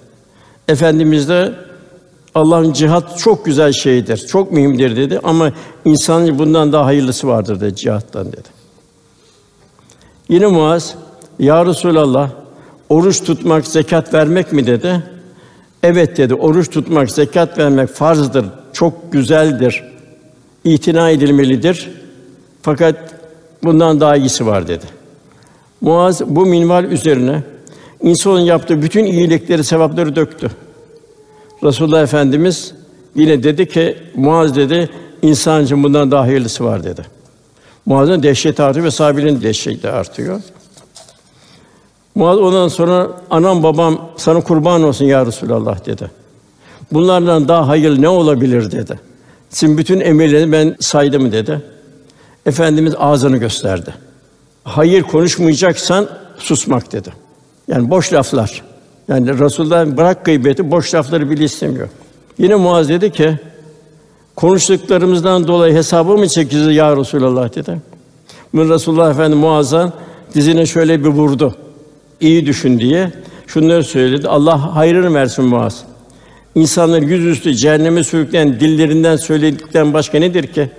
Efendimiz 0.68 1.30
de 1.30 1.54
Allah'ın 2.36 2.74
cihat 2.74 3.18
çok 3.20 3.46
güzel 3.46 3.72
şeydir, 3.72 4.18
çok 4.18 4.52
mühimdir 4.52 4.96
dedi 4.96 5.20
ama 5.24 5.52
insanın 5.86 6.40
bundan 6.40 6.74
daha 6.74 6.86
hayırlısı 6.86 7.28
vardır 7.28 7.62
dedi 7.62 7.76
cihattan 7.76 8.28
dedi. 8.28 8.50
Yine 10.30 10.48
Muaz, 10.48 10.96
Ya 11.40 11.66
Resulallah, 11.66 12.30
oruç 12.90 13.24
tutmak, 13.24 13.68
zekat 13.68 14.14
vermek 14.14 14.52
mi 14.52 14.68
dedi. 14.68 15.04
Evet 15.84 16.18
dedi, 16.18 16.34
oruç 16.34 16.70
tutmak, 16.70 17.12
zekat 17.12 17.58
vermek 17.58 17.90
farzdır, 17.90 18.46
çok 18.74 19.12
güzeldir, 19.12 19.84
itina 20.64 21.10
edilmelidir. 21.10 21.92
Fakat 22.62 22.96
bundan 23.64 24.02
daha 24.02 24.16
iyisi 24.16 24.46
var 24.46 24.68
dedi. 24.68 24.86
Muaz 25.82 26.22
bu 26.28 26.46
minval 26.46 26.84
üzerine 26.84 27.44
insanın 28.02 28.40
yaptığı 28.40 28.82
bütün 28.82 29.06
iyilikleri, 29.06 29.64
sevapları 29.64 30.16
döktü. 30.16 30.52
Resulullah 31.66 32.04
Efendimiz 32.04 32.74
yine 33.16 33.44
dedi 33.44 33.68
ki 33.70 33.98
Muaz 34.16 34.56
dedi 34.56 34.90
insancın 35.22 35.84
bundan 35.84 36.12
daha 36.12 36.22
hayırlısı 36.22 36.64
var 36.64 36.84
dedi. 36.84 37.02
Muaz'ın 37.86 38.24
dehşeti 38.24 38.64
artıyor 38.64 38.86
ve 38.86 38.92
sahabenin 38.92 39.42
dehşeti 39.42 39.90
artıyor. 39.90 40.42
Muaz 42.16 42.38
ondan 42.38 42.68
sonra 42.68 43.08
anam 43.30 43.64
babam 43.64 44.10
sana 44.18 44.42
kurban 44.42 44.84
olsun 44.84 45.06
ya 45.06 45.26
Resulallah 45.26 45.86
dedi. 45.86 46.12
Bunlardan 46.92 47.48
daha 47.48 47.68
hayırlı 47.68 48.02
ne 48.02 48.10
olabilir 48.10 48.72
dedi. 48.72 49.00
Sizin 49.50 49.78
bütün 49.78 50.00
emirlerini 50.00 50.52
ben 50.52 50.76
saydım 50.80 51.32
dedi. 51.32 51.62
Efendimiz 52.46 52.94
ağzını 52.98 53.38
gösterdi 53.38 53.94
hayır 54.66 55.04
konuşmayacaksan 55.04 56.10
susmak 56.38 56.92
dedi. 56.92 57.14
Yani 57.68 57.90
boş 57.90 58.14
laflar. 58.14 58.64
Yani 59.08 59.40
Resulullah 59.40 59.98
bırak 59.98 60.26
gıybeti, 60.26 60.72
boş 60.72 60.96
lafları 60.96 61.30
bile 61.30 61.44
istemiyor. 61.44 61.90
Yine 62.38 62.56
Muaz 62.56 62.90
dedi 62.90 63.12
ki, 63.12 63.40
konuştuklarımızdan 64.36 65.48
dolayı 65.48 65.74
hesabı 65.74 66.18
mı 66.18 66.28
çekeceğiz 66.28 66.76
ya 66.76 66.98
Resulallah 66.98 67.56
dedi. 67.56 67.82
Bunu 68.54 68.74
Resulullah 68.74 69.12
Efendimiz 69.12 69.44
Muaz'a 69.44 69.94
dizine 70.34 70.66
şöyle 70.66 71.04
bir 71.04 71.10
vurdu. 71.10 71.56
İyi 72.20 72.46
düşün 72.46 72.80
diye. 72.80 73.12
Şunları 73.48 73.84
söyledi. 73.84 74.28
Allah 74.28 74.76
hayrını 74.76 75.14
versin 75.14 75.46
Muaz. 75.46 75.84
İnsanlar 76.56 77.02
yüzüstü 77.02 77.56
cehenneme 77.56 78.04
sürükleyen 78.04 78.60
dillerinden 78.60 79.16
söyledikten 79.16 79.94
başka 79.94 80.20
nedir 80.20 80.48
ki? 80.48 80.70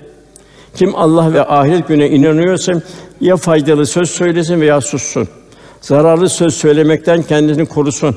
Kim 0.74 0.94
Allah 0.96 1.32
ve 1.32 1.46
ahiret 1.46 1.88
güne 1.88 2.08
inanıyorsa 2.10 2.72
ya 3.20 3.36
faydalı 3.36 3.86
söz 3.86 4.10
söylesin 4.10 4.60
veya 4.60 4.80
sussun. 4.80 5.28
Zararlı 5.80 6.28
söz 6.28 6.54
söylemekten 6.54 7.22
kendini 7.22 7.66
korusun. 7.66 8.16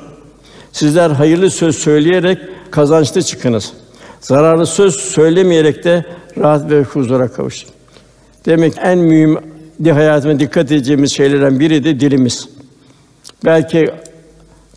Sizler 0.72 1.10
hayırlı 1.10 1.52
söz 1.52 1.78
söyleyerek 1.78 2.38
kazançlı 2.72 3.22
çıkınız. 3.22 3.74
Zararlı 4.22 4.66
söz 4.66 4.96
söylemeyerek 4.96 5.84
de 5.84 6.06
rahat 6.38 6.72
ve 6.72 6.84
huzura 6.84 7.28
kavuşun. 7.28 7.70
Demek 8.46 8.74
en 8.84 8.98
mühim 8.98 9.38
hayatına 9.84 10.40
dikkat 10.40 10.72
edeceğimiz 10.72 11.12
şeylerden 11.12 11.60
biri 11.60 11.84
de 11.84 12.00
dilimiz. 12.00 12.50
Belki 13.46 13.90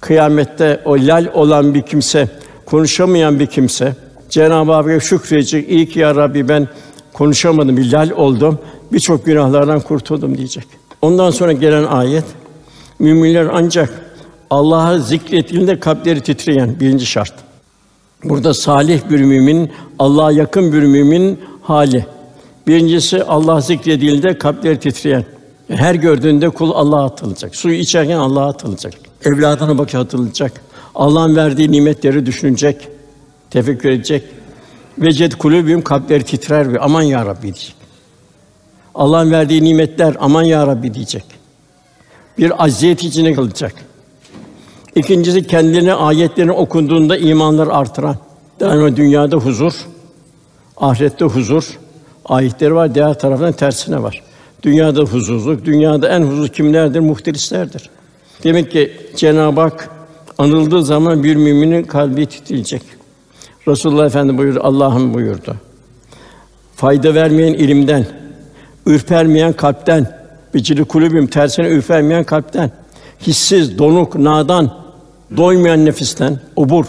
kıyamette 0.01 0.81
o 0.85 0.93
lal 0.95 1.27
olan 1.35 1.75
bir 1.75 1.83
kimse, 1.83 2.29
konuşamayan 2.67 3.41
bir 3.41 3.47
kimse 3.47 3.97
Cenab-ı 4.31 4.73
Hakk'a 4.73 5.01
şükredecek. 5.01 5.69
İyi 5.71 5.89
ki 5.89 5.99
ya 5.99 6.15
Rabbi 6.15 6.49
ben 6.49 6.69
konuşamadım, 7.13 7.77
bir 7.77 7.93
lal 7.93 8.11
oldum 8.11 8.59
birçok 8.93 9.27
günahlardan 9.27 9.81
kurtuldum 9.81 10.39
diyecek. 10.39 10.65
Ondan 11.03 11.31
sonra 11.31 11.53
gelen 11.53 11.85
ayet 11.85 12.25
müminler 13.03 13.49
ancak 13.53 14.03
Allah'ı 14.51 15.03
zikrettiğinde 15.03 15.81
kalpleri 15.81 16.21
titreyen 16.21 16.81
birinci 16.81 17.07
şart. 17.07 17.33
Burada 18.25 18.55
salih 18.55 19.01
bir 19.11 19.21
mümin, 19.21 19.71
Allah'a 19.99 20.33
yakın 20.33 20.73
bir 20.73 20.83
mümin 20.83 21.41
hali. 21.63 22.07
Birincisi 22.67 23.25
Allah 23.25 23.61
zikredildiğinde 23.61 24.39
kalpleri 24.39 24.81
titreyen. 24.81 25.25
Her 25.69 25.95
gördüğünde 25.95 26.49
kul 26.49 26.71
Allah'a 26.71 27.05
atılacak. 27.05 27.57
Suyu 27.57 27.75
içerken 27.75 28.17
Allah'a 28.17 28.49
atılacak. 28.49 28.95
Evladına 29.25 29.79
bakıp 29.79 29.95
atılacak. 29.95 30.53
Allah'ın 30.95 31.37
verdiği 31.37 31.73
nimetleri 31.73 32.27
düşünecek, 32.27 32.89
tefekkür 33.51 33.91
edecek. 33.91 34.25
Veced 34.99 35.33
kulübüm 35.33 35.83
kalpleri 35.83 36.23
titrer 36.25 36.73
ve 36.73 36.81
aman 36.81 37.03
ya 37.03 37.27
Rabbi 37.27 37.43
diyecek. 37.43 37.75
Allah'ın 38.95 39.31
verdiği 39.31 39.65
nimetler 39.65 40.17
aman 40.21 40.43
ya 40.43 40.67
Rabbi 40.67 40.95
diyecek. 40.95 41.42
Bir 42.39 42.65
aziyet 42.65 43.05
içine 43.05 43.33
kalacak. 43.33 43.75
İkincisi 44.95 45.47
kendine 45.47 45.95
ayetlerini 45.95 46.53
okunduğunda 46.53 47.17
imanlar 47.17 47.67
artıran. 47.67 48.17
Yani 48.61 48.97
dünyada 48.97 49.37
huzur, 49.37 49.73
ahirette 50.77 51.25
huzur. 51.25 51.79
Ayetleri 52.25 52.75
var, 52.75 52.95
diğer 52.95 53.19
taraftan 53.19 53.53
tersine 53.53 54.03
var. 54.03 54.23
Dünyada 54.63 55.01
huzursuzluk, 55.01 55.65
dünyada 55.65 56.09
en 56.09 56.23
huzur 56.23 56.49
kimlerdir? 56.49 57.01
Muhteristlerdir. 57.01 57.91
Demek 58.45 58.73
ki 58.73 58.93
Cenab-ı 59.17 59.61
Hak 59.61 59.91
anıldığı 60.39 60.85
zaman 60.85 61.25
bir 61.25 61.37
müminin 61.37 61.83
kalbi 61.83 62.27
titreyecek. 62.27 62.83
Resulullah 63.69 64.07
Efendi 64.07 64.39
buyurdu, 64.39 64.61
Allah'ım 64.63 65.15
buyurdu. 65.15 65.57
Fayda 66.77 67.15
vermeyen 67.15 67.53
ilimden, 67.53 68.07
ürpermeyen 68.87 69.53
kalpten, 69.53 70.22
bicili 70.55 70.85
kulübüm 70.85 71.27
tersine 71.27 71.69
ürpermeyen 71.69 72.25
kalpten, 72.25 72.71
hissiz, 73.27 73.79
donuk, 73.79 74.15
nadan, 74.15 74.75
doymayan 75.37 75.85
nefisten, 75.85 76.41
obur, 76.57 76.87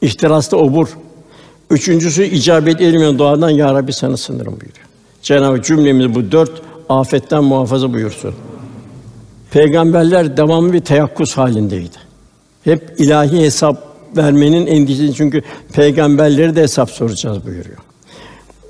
ihtiraslı 0.00 0.56
obur. 0.56 0.88
Üçüncüsü 1.70 2.24
icabet 2.24 2.80
edilmeyen 2.80 3.18
duadan 3.18 3.50
ya 3.50 3.74
Rabbi 3.74 3.92
sana 3.92 4.16
sınırım 4.16 4.52
buyuruyor. 4.52 4.86
Cenab-ı 5.22 5.62
cümlemizi 5.62 6.14
bu 6.14 6.32
dört 6.32 6.62
afetten 6.88 7.44
muhafaza 7.44 7.92
buyursun. 7.92 8.34
Peygamberler 9.50 10.36
devamlı 10.36 10.72
bir 10.72 10.80
teyakkuz 10.80 11.36
halindeydi. 11.36 11.96
Hep 12.64 12.94
ilahi 12.98 13.40
hesap 13.40 13.88
vermenin 14.16 14.66
endişesi 14.66 15.14
çünkü 15.14 15.42
peygamberleri 15.72 16.56
de 16.56 16.62
hesap 16.62 16.90
soracağız 16.90 17.46
buyuruyor. 17.46 17.78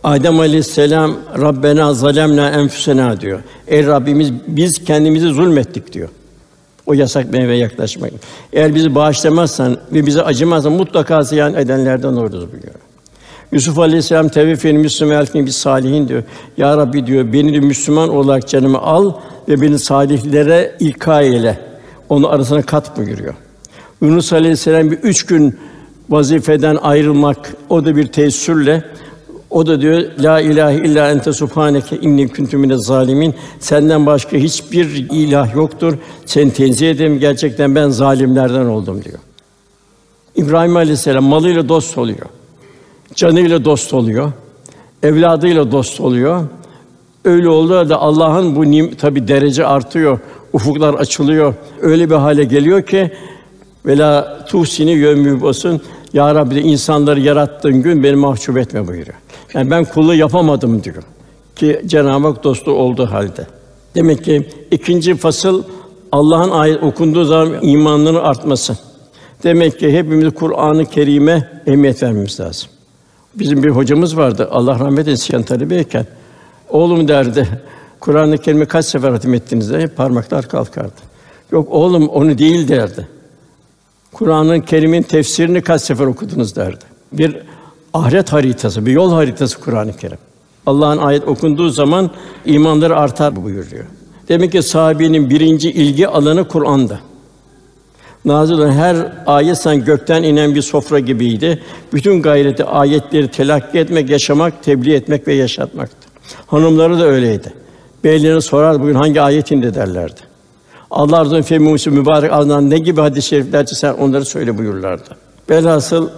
Adem 0.05 0.41
Aleyhisselam 0.41 1.17
Rabbena 1.41 1.95
zalemna 1.95 2.51
enfusena 2.51 3.21
diyor. 3.21 3.41
Ey 3.69 3.87
Rabbimiz 3.87 4.33
biz 4.47 4.85
kendimizi 4.85 5.29
zulmettik 5.29 5.93
diyor. 5.93 6.09
O 6.87 6.93
yasak 6.93 7.33
meyve 7.33 7.57
yaklaşmayın. 7.57 8.17
Eğer 8.53 8.75
bizi 8.75 8.95
bağışlamazsan 8.95 9.77
ve 9.93 10.07
bize 10.07 10.23
acımazsan 10.23 10.73
mutlaka 10.73 11.23
ziyan 11.23 11.55
edenlerden 11.55 12.09
oluruz 12.09 12.53
buyuruyor. 12.53 12.75
Yusuf 13.53 13.79
Aleyhisselam 13.79 14.29
teveffeni 14.29 14.79
Müslüman 14.79 15.17
elfini 15.17 15.47
bir 15.47 15.51
salihin 15.51 16.09
diyor. 16.09 16.23
Ya 16.57 16.77
Rabbi 16.77 17.07
diyor 17.07 17.33
beni 17.33 17.55
de 17.55 17.61
Müslüman 17.61 18.09
olarak 18.09 18.49
canımı 18.49 18.79
al 18.79 19.13
ve 19.49 19.61
beni 19.61 19.79
salihlere 19.79 20.77
ilka 20.81 21.23
eyle. 21.23 21.59
Onu 22.09 22.29
arasına 22.29 22.63
kat 22.63 22.97
buyuruyor. 22.97 23.35
Yunus 24.03 24.33
Aleyhisselam 24.33 24.91
bir 24.91 24.99
üç 24.99 25.27
gün 25.27 25.59
vazifeden 26.11 26.77
ayrılmak 26.77 27.55
o 27.69 27.85
da 27.85 27.97
bir 27.97 28.07
teessürle 28.07 28.85
o 29.51 29.67
da 29.67 29.81
diyor 29.81 30.03
la 30.19 30.41
ilahe 30.41 30.77
illa 30.77 31.11
ente 31.11 31.33
subhaneke 31.33 31.97
inni 31.97 32.29
kuntu 32.29 32.79
zalimin. 32.79 33.35
Senden 33.61 34.07
başka 34.07 34.37
hiçbir 34.37 34.87
ilah 35.11 35.55
yoktur. 35.55 35.95
Seni 36.27 36.53
tenzih 36.53 36.91
ederim. 36.91 37.19
Gerçekten 37.19 37.75
ben 37.75 37.89
zalimlerden 37.89 38.65
oldum 38.65 39.05
diyor. 39.05 39.19
İbrahim 40.37 40.77
Aleyhisselam 40.77 41.25
malıyla 41.25 41.69
dost 41.69 41.99
oluyor. 41.99 42.27
Canıyla 43.15 43.65
dost 43.65 43.95
oluyor. 43.95 44.33
Evladıyla 45.03 45.73
dost 45.73 46.01
oluyor. 46.01 46.45
Öyle 47.25 47.49
oldu 47.49 47.89
da 47.89 48.01
Allah'ın 48.01 48.57
bu 48.57 48.71
nim 48.71 48.95
tabi 48.95 49.29
derece 49.29 49.67
artıyor. 49.67 50.19
Ufuklar 50.53 50.95
açılıyor. 50.95 51.55
Öyle 51.81 52.11
bir 52.11 52.15
hale 52.15 52.45
geliyor 52.45 52.83
ki 52.83 53.13
vela 53.87 54.45
tuhsini 54.49 54.91
yömü 54.91 55.43
basın 55.43 55.81
ya 56.13 56.35
Rabbi 56.35 56.61
insanları 56.61 57.21
yarattığın 57.21 57.83
gün 57.83 58.03
beni 58.03 58.17
mahcup 58.17 58.59
etme 58.59 58.87
buyuruyor. 58.87 59.17
Yani 59.55 59.71
ben 59.71 59.85
kulluğu 59.85 60.15
yapamadım 60.15 60.85
diyor. 60.85 61.03
Ki 61.57 61.83
Cenab-ı 61.87 62.27
Hak 62.27 62.45
dostu 62.45 62.73
olduğu 62.73 63.07
halde. 63.07 63.47
Demek 63.95 64.25
ki 64.25 64.49
ikinci 64.71 65.17
fasıl 65.17 65.63
Allah'ın 66.13 66.51
ayet 66.51 66.83
okunduğu 66.83 67.25
zaman 67.25 67.63
imanının 67.63 68.15
artması. 68.15 68.77
Demek 69.43 69.79
ki 69.79 69.93
hepimiz 69.93 70.35
Kur'an-ı 70.35 70.87
Kerim'e 70.87 71.63
ehemmiyet 71.67 72.03
vermemiz 72.03 72.41
lazım. 72.41 72.71
Bizim 73.35 73.63
bir 73.63 73.71
hocamız 73.71 74.17
vardı. 74.17 74.49
Allah 74.51 74.79
rahmet 74.79 75.07
eylesin 75.07 75.43
talebeyken. 75.43 76.07
Oğlum 76.69 77.09
derdi. 77.09 77.49
Kur'an-ı 78.01 78.39
Kerim'i 78.39 78.67
kaç 78.67 78.85
sefer 78.85 79.11
hatim 79.11 79.35
ettiniz 79.35 79.71
diye 79.71 79.87
parmaklar 79.87 80.49
kalkardı. 80.49 81.01
Yok 81.53 81.69
oğlum 81.71 82.09
onu 82.09 82.39
değil 82.39 82.69
derdi. 82.69 83.09
Kur'an-ı 84.13 84.65
Kerim'in 84.65 85.03
tefsirini 85.03 85.63
kaç 85.63 85.83
sefer 85.83 86.07
okudunuz 86.07 86.57
derdi. 86.57 86.85
Bir 87.13 87.37
ahiret 87.95 88.33
haritası, 88.33 88.87
bir 88.87 88.93
yol 88.93 89.13
haritası 89.13 89.61
Kur'an-ı 89.61 89.97
Kerim. 89.97 90.19
Allah'ın 90.67 90.99
ayet 90.99 91.29
okunduğu 91.29 91.69
zaman 91.69 92.11
imanları 92.47 92.97
artar 92.97 93.37
buyuruyor. 93.37 93.85
Demek 94.29 94.53
ki 94.53 94.63
sahabenin 94.63 95.31
birinci 95.31 95.71
ilgi 95.71 96.09
alanı 96.09 96.49
Kur'an'da. 96.49 97.01
Nazil 98.25 98.67
her 98.67 99.13
ayet 99.27 99.59
sanki 99.59 99.85
gökten 99.85 100.23
inen 100.23 100.55
bir 100.55 100.63
sofra 100.63 100.99
gibiydi. 100.99 101.63
Bütün 101.93 102.23
gayreti 102.23 102.65
ayetleri 102.65 103.31
telakki 103.31 103.79
etmek, 103.79 104.11
yaşamak, 104.11 104.63
tebliğ 104.63 104.95
etmek 104.95 105.29
ve 105.29 105.35
yaşatmaktı. 105.35 106.09
Hanımları 106.47 106.99
da 106.99 107.05
öyleydi. 107.05 107.53
Beylerine 108.05 108.41
sorar 108.41 108.83
bugün 108.83 108.95
hangi 108.95 109.21
ayetinde 109.21 109.75
derlerdi. 109.75 110.21
Allah 110.91 111.21
razı 111.21 111.71
olsun 111.71 111.95
mübarek 111.95 112.33
alınan 112.33 112.71
ne 112.71 112.79
gibi 112.79 113.01
hadis-i 113.01 113.29
şeriflerse 113.29 113.75
sen 113.75 113.93
onları 113.93 114.25
söyle 114.25 114.59
buyurlardı. 114.59 115.09
Velhasıl 115.51 116.09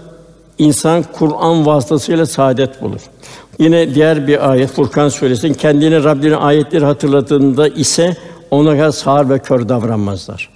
insan 0.59 1.05
Kur'an 1.12 1.66
vasıtasıyla 1.66 2.27
saadet 2.27 2.83
bulur. 2.83 3.01
Yine 3.59 3.95
diğer 3.95 4.27
bir 4.27 4.51
ayet 4.51 4.71
Furkan 4.71 5.09
suresinin 5.09 5.55
kendini 5.55 6.05
Rabbinin 6.05 6.33
ayetleri 6.33 6.85
hatırladığında 6.85 7.68
ise 7.68 8.16
ona 8.51 8.73
kadar 8.73 8.91
sağır 8.91 9.29
ve 9.29 9.39
kör 9.39 9.68
davranmazlar. 9.68 10.49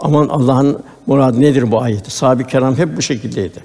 Aman 0.00 0.28
Allah'ın 0.28 0.78
muradı 1.06 1.40
nedir 1.40 1.70
bu 1.72 1.82
ayeti? 1.82 2.10
Sahabe-i 2.10 2.46
keram 2.46 2.76
hep 2.76 2.96
bu 2.96 3.02
şekildeydi. 3.02 3.58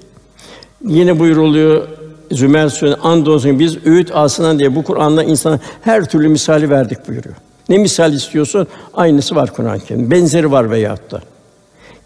Yine 0.84 1.18
buyuruluyor 1.18 1.88
Zümer 2.30 2.68
Suresi 2.68 2.96
andolsun 2.96 3.58
biz 3.58 3.86
öğüt 3.86 4.12
alsından 4.12 4.58
diye 4.58 4.76
bu 4.76 4.84
Kur'an'da 4.84 5.24
insana 5.24 5.58
her 5.82 6.04
türlü 6.04 6.28
misali 6.28 6.70
verdik 6.70 7.08
buyuruyor. 7.08 7.34
Ne 7.68 7.78
misal 7.78 8.12
istiyorsun? 8.12 8.66
Aynısı 8.94 9.36
var 9.36 9.52
Kur'an-ı 9.52 9.80
Kerim. 9.80 10.10
Benzeri 10.10 10.52
var 10.52 10.70
veyahut 10.70 11.10
da. 11.10 11.20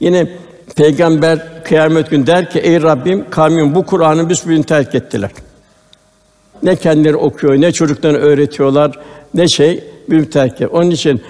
Yine 0.01 0.29
Peygamber 0.77 1.65
kıyamet 1.65 2.11
günü 2.11 2.27
der 2.27 2.51
ki: 2.51 2.59
Ey 2.59 2.83
Rabbim, 2.83 3.31
kavmim 3.31 3.75
bu 3.75 3.87
Kur'an'ı 3.87 4.29
büsbütün 4.29 4.63
terk 4.63 4.95
ettiler. 4.95 5.31
Ne 6.63 6.77
kendileri 6.77 7.17
okuyor, 7.17 7.61
ne 7.61 7.73
çocuklarına 7.73 8.19
öğretiyorlar, 8.19 8.99
ne 9.35 9.49
şey 9.49 9.85
bir 10.11 10.31
terk 10.31 10.61
et. 10.61 10.69
Onun 10.73 10.91
için 10.91 11.23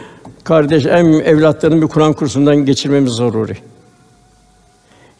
kardeş 0.45 0.87
en 0.87 1.07
evlatlarını 1.07 1.83
bir 1.83 1.87
Kur'an 1.87 2.13
kursundan 2.13 2.57
geçirmemiz 2.57 3.13
zaruri. 3.13 3.57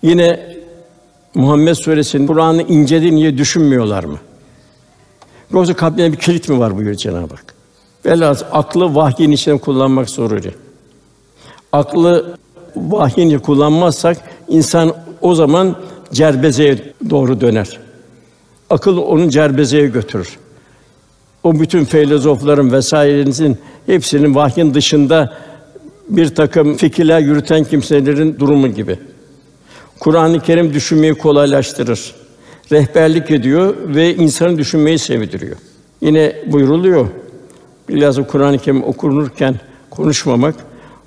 Yine 0.03 0.57
Muhammed 1.35 1.75
Suresi'nin 1.75 2.27
Kur'an'ı 2.27 2.63
incedi 2.63 3.15
niye 3.15 3.39
düşünmüyorlar 3.39 4.05
mı? 4.05 4.19
Yoksa 5.53 5.75
kalplerine 5.75 6.13
bir 6.13 6.19
kilit 6.19 6.49
mi 6.49 6.59
var 6.59 6.77
buyuruyor 6.77 6.97
Cenab-ı 6.97 7.35
Hak. 7.35 7.52
Velhâsıl 8.07 8.47
aklı 8.53 8.95
vahyin 8.95 9.31
içinde 9.31 9.59
kullanmak 9.59 10.11
zaruri. 10.11 10.51
Aklı 11.73 12.37
vahyin 12.77 13.39
kullanmazsak 13.39 14.17
insan 14.49 14.95
o 15.21 15.35
zaman 15.35 15.77
cerbezeye 16.13 16.79
doğru 17.11 17.41
döner. 17.41 17.79
Akıl 18.71 18.97
onun 18.97 19.29
cerbezeye 19.29 19.87
götürür. 19.87 20.39
O 21.45 21.61
bütün 21.61 21.85
filozofların 21.85 22.73
vesairenizin 22.73 23.59
hepsinin 23.87 24.35
vahyin 24.35 24.75
dışında 24.75 25.37
bir 26.09 26.35
takım 26.35 26.77
fikirler 26.77 27.21
yürüten 27.21 27.65
kimselerin 27.65 28.39
durumu 28.39 28.69
gibi. 28.69 28.99
Kur'an-ı 30.01 30.41
Kerim 30.41 30.75
düşünmeyi 30.75 31.15
kolaylaştırır. 31.15 32.15
Rehberlik 32.73 33.31
ediyor 33.31 33.75
ve 33.87 34.15
insanı 34.15 34.59
düşünmeyi 34.59 34.99
sevdiriyor. 34.99 35.57
Yine 36.01 36.37
buyruluyor. 36.47 37.09
Bilhassa 37.89 38.27
Kur'an-ı 38.27 38.59
Kerim 38.59 38.85
okunurken 38.85 39.55
konuşmamak, 39.91 40.55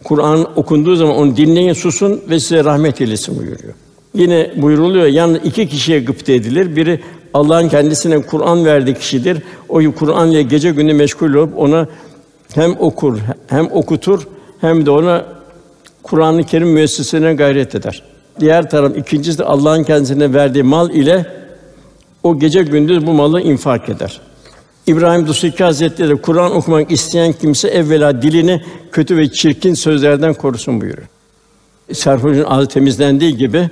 Kur'an 0.04 0.48
okunduğu 0.56 0.96
zaman 0.96 1.16
onu 1.16 1.38
dinleyin, 1.38 1.74
susun 1.74 2.22
ve 2.30 2.40
size 2.40 2.64
rahmet 2.64 3.02
eylesin 3.02 3.40
buyuruyor. 3.40 3.74
Yine 4.14 4.52
buyuruluyor, 4.56 5.06
yalnız 5.06 5.40
iki 5.44 5.68
kişiye 5.68 6.00
gıpta 6.00 6.32
edilir. 6.32 6.76
Biri 6.76 7.00
Allah'ın 7.34 7.70
kendisine 7.70 8.22
Kur'an 8.22 8.66
verdiği 8.66 8.94
kişidir. 8.94 9.38
O 9.70 9.82
Kur'an 9.92 10.32
ile 10.32 10.42
gece 10.42 10.72
günü 10.72 10.94
meşgul 10.94 11.34
olup 11.34 11.58
ona 11.58 11.88
hem 12.54 12.76
okur, 12.80 13.20
hem 13.48 13.72
okutur, 13.72 14.28
hem 14.62 14.86
de 14.86 14.92
ona 14.92 15.26
Kur'an-ı 16.04 16.44
Kerim 16.44 16.68
müessesesine 16.68 17.34
gayret 17.34 17.76
eder. 17.76 18.04
Diğer 18.40 18.70
taraf 18.70 18.98
ikincisi 18.98 19.38
de 19.38 19.44
Allah'ın 19.44 19.84
kendisine 19.84 20.34
verdiği 20.34 20.64
mal 20.64 20.90
ile 20.90 21.26
o 22.24 22.40
gece 22.40 22.64
gündüz 22.64 23.08
bu 23.08 23.14
malı 23.14 23.42
infak 23.42 23.90
eder. 23.90 24.22
İbrahim 24.88 25.28
Dusiki 25.28 25.64
Hazretleri 25.64 26.22
Kur'an 26.22 26.56
okumak 26.56 26.92
isteyen 26.92 27.34
kimse 27.34 27.68
evvela 27.68 28.22
dilini 28.22 28.62
kötü 28.92 29.18
ve 29.18 29.32
çirkin 29.32 29.74
sözlerden 29.74 30.34
korusun 30.34 30.82
buyuruyor. 30.82 31.08
Sarhoşun 31.94 32.44
ağzı 32.44 32.68
temizlendiği 32.68 33.38
gibi 33.38 33.70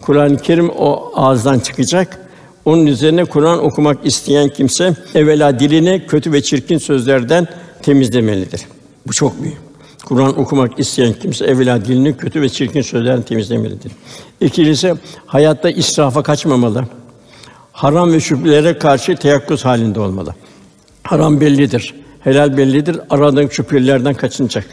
Kur'an-ı 0.00 0.36
Kerim 0.36 0.70
o 0.70 1.12
ağızdan 1.14 1.58
çıkacak. 1.58 2.18
Onun 2.64 2.86
üzerine 2.86 3.24
Kur'an 3.24 3.64
okumak 3.64 4.06
isteyen 4.06 4.48
kimse 4.48 4.94
evvela 5.14 5.58
dilini 5.58 6.06
kötü 6.06 6.32
ve 6.32 6.42
çirkin 6.42 6.78
sözlerden 6.78 7.48
temizlemelidir. 7.82 8.60
Bu 9.06 9.12
çok 9.12 9.42
büyük. 9.42 9.56
Kur'an 10.04 10.38
okumak 10.38 10.78
isteyen 10.78 11.12
kimse 11.12 11.44
evvela 11.44 11.84
dilini 11.84 12.16
kötü 12.16 12.42
ve 12.42 12.48
çirkin 12.48 12.82
sözlerden 12.82 13.22
temizlemelidir. 13.22 13.92
İkincisi 14.40 14.94
hayatta 15.26 15.70
israfa 15.70 16.22
kaçmamalı. 16.22 16.84
Haram 17.72 18.12
ve 18.12 18.20
şüphelere 18.20 18.78
karşı 18.78 19.16
teyakkuz 19.16 19.64
halinde 19.64 20.00
olmalı. 20.00 20.34
Haram 21.06 21.40
bellidir, 21.40 21.94
helal 22.20 22.56
bellidir. 22.56 23.00
Aradığın 23.10 23.48
şüphelerden 23.48 24.14
kaçınacak. 24.14 24.64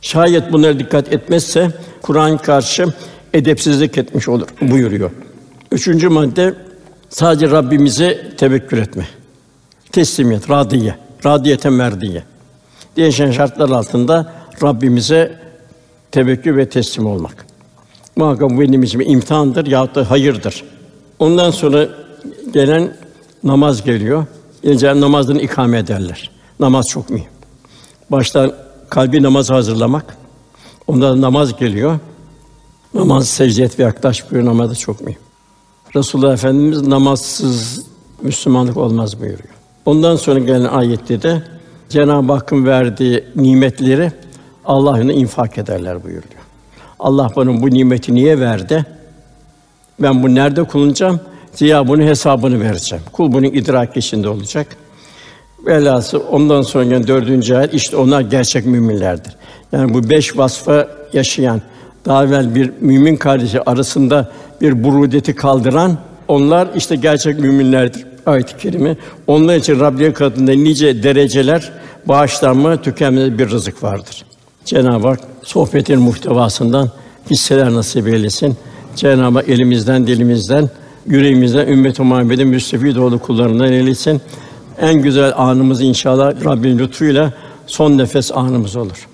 Şayet 0.00 0.52
bunlara 0.52 0.78
dikkat 0.78 1.12
etmezse 1.12 1.70
Kur'an 2.02 2.38
karşı 2.38 2.86
edepsizlik 3.32 3.98
etmiş 3.98 4.28
olur 4.28 4.48
buyuruyor. 4.60 5.10
Üçüncü 5.72 6.08
madde 6.08 6.54
sadece 7.08 7.50
Rabbimize 7.50 8.36
tevekkül 8.36 8.78
etme. 8.78 9.06
Teslimiyet, 9.92 10.50
radiye, 10.50 10.94
radiyeten 11.26 11.72
merdiye. 11.72 12.22
Değişen 12.96 13.30
şartlar 13.30 13.70
altında 13.70 14.32
Rabbimize 14.62 15.40
tevekkül 16.10 16.56
ve 16.56 16.68
teslim 16.68 17.06
olmak. 17.06 17.46
Muhakkak 18.16 18.50
bu 18.50 18.60
benim 18.60 18.82
için 18.82 19.00
imtihandır 19.00 19.66
yahut 19.66 19.94
da 19.94 20.10
hayırdır. 20.10 20.64
Ondan 21.18 21.50
sonra 21.50 21.88
gelen 22.52 22.96
namaz 23.44 23.84
geliyor. 23.84 24.26
İnce 24.62 25.00
namazını 25.00 25.40
ikame 25.42 25.78
ederler. 25.78 26.30
Namaz 26.60 26.88
çok 26.88 27.10
mühim. 27.10 27.28
Başta 28.10 28.54
kalbi 28.90 29.22
namaz 29.22 29.50
hazırlamak. 29.50 30.16
Ondan 30.86 31.20
namaz 31.20 31.56
geliyor. 31.56 31.98
Namaz 32.94 33.28
secde 33.28 33.70
ve 33.78 33.82
yaklaş 33.82 34.30
buyuruyor. 34.30 34.54
Namaz 34.54 34.70
da 34.70 34.74
çok 34.74 35.00
mühim. 35.00 35.18
Resulullah 35.96 36.32
Efendimiz 36.32 36.82
namazsız 36.82 37.82
Müslümanlık 38.22 38.76
olmaz 38.76 39.20
buyuruyor. 39.20 39.54
Ondan 39.86 40.16
sonra 40.16 40.38
gelen 40.38 40.64
ayette 40.64 41.22
de 41.22 41.42
Cenab-ı 41.88 42.32
Hakk'ın 42.32 42.66
verdiği 42.66 43.24
nimetleri 43.36 44.12
Allah 44.64 45.00
infak 45.00 45.58
ederler 45.58 46.04
buyuruyor. 46.04 46.42
Allah 46.98 47.30
bana 47.36 47.62
bu 47.62 47.70
nimeti 47.70 48.14
niye 48.14 48.40
verdi? 48.40 48.86
Ben 50.00 50.22
bu 50.22 50.34
nerede 50.34 50.64
kullanacağım? 50.64 51.20
Ziya 51.54 51.88
bunun 51.88 52.06
hesabını 52.06 52.60
vereceğim. 52.60 53.04
Kul 53.12 53.32
bunun 53.32 53.46
idrak 53.46 53.96
içinde 53.96 54.28
olacak. 54.28 54.66
Velhâsıl 55.66 56.20
ondan 56.30 56.62
sonra 56.62 56.84
gelen 56.84 57.06
dördüncü 57.06 57.54
ayet 57.54 57.74
işte 57.74 57.96
onlar 57.96 58.20
gerçek 58.20 58.66
müminlerdir. 58.66 59.36
Yani 59.72 59.94
bu 59.94 60.10
beş 60.10 60.36
vasfa 60.36 60.88
yaşayan 61.12 61.62
daha 62.06 62.24
evvel 62.24 62.54
bir 62.54 62.70
mümin 62.80 63.16
kardeşi 63.16 63.62
arasında 63.70 64.32
bir 64.60 64.84
burudeti 64.84 65.34
kaldıran 65.34 65.98
onlar 66.28 66.68
işte 66.76 66.96
gerçek 66.96 67.38
müminlerdir. 67.38 68.06
Ayet-i 68.26 68.56
kerime. 68.56 68.96
Onlar 69.26 69.56
için 69.56 69.80
Rabbine 69.80 70.12
katında 70.12 70.52
nice 70.52 71.02
dereceler, 71.02 71.72
bağışlanma, 72.06 72.82
tükenmez 72.82 73.38
bir 73.38 73.50
rızık 73.50 73.82
vardır. 73.82 74.24
Cenab-ı 74.64 75.08
Hak 75.08 75.20
sohbetin 75.42 76.00
muhtevasından 76.00 76.90
hisseler 77.30 77.72
nasip 77.72 78.08
eylesin. 78.08 78.56
Cenab-ı 78.96 79.38
Hak 79.38 79.48
elimizden, 79.48 80.06
dilimizden, 80.06 80.70
yüreğimizden 81.06 81.68
ümmet-i 81.68 82.02
Muhammed'in 82.02 82.48
müstefid 82.48 82.96
olduğu 82.96 83.18
kullarından 83.18 83.72
eylesin. 83.72 84.20
En 84.80 84.94
güzel 84.94 85.32
anımız 85.36 85.80
inşallah 85.80 86.44
Rabbin 86.44 86.78
lütfuyla 86.78 87.32
son 87.66 87.98
nefes 87.98 88.32
anımız 88.32 88.76
olur. 88.76 89.08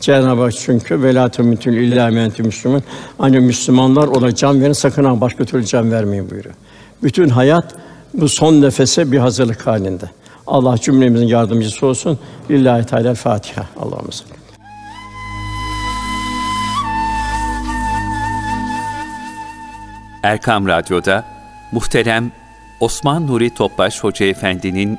Cenab-ı 0.00 0.42
Hak 0.42 0.52
çünkü 0.56 1.02
velâ 1.02 1.28
temutun 1.28 1.72
illâ 1.72 2.10
mentü 2.10 2.42
müslümün. 2.42 2.82
Hani 3.18 3.40
Müslümanlar 3.40 4.08
ona 4.08 4.34
can 4.34 4.60
verin, 4.60 4.72
sakın 4.72 5.04
ha 5.04 5.20
başka 5.20 5.44
türlü 5.44 5.66
can 5.66 5.92
vermeyin 5.92 6.30
buyuruyor. 6.30 6.54
Bütün 7.02 7.28
hayat 7.28 7.74
bu 8.14 8.28
son 8.28 8.62
nefese 8.62 9.12
bir 9.12 9.18
hazırlık 9.18 9.66
halinde. 9.66 10.10
Allah 10.46 10.78
cümlemizin 10.78 11.26
yardımcısı 11.26 11.86
olsun. 11.86 12.18
Lillahi 12.50 12.86
Teala 12.86 13.14
Fatiha. 13.14 13.66
Allah'ımız. 13.80 14.24
Erkam 20.26 20.68
Radyo'da 20.68 21.24
muhterem 21.72 22.32
Osman 22.80 23.26
Nuri 23.26 23.50
Topbaş 23.50 24.04
Hoca 24.04 24.26
Efendi'nin 24.26 24.98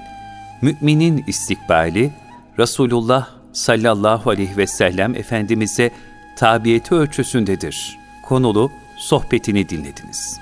Müminin 0.62 1.24
İstikbali 1.28 2.12
Resulullah 2.60 3.28
sallallahu 3.54 4.30
aleyhi 4.30 4.58
ve 4.58 4.68
sellem 4.68 5.16
Efendimize 5.16 5.92
tabiyeti 6.36 6.96
ölçüsündedir. 6.96 8.00
Konulu 8.24 8.72
sohbetini 8.98 9.70
dinlediniz. 9.70 10.40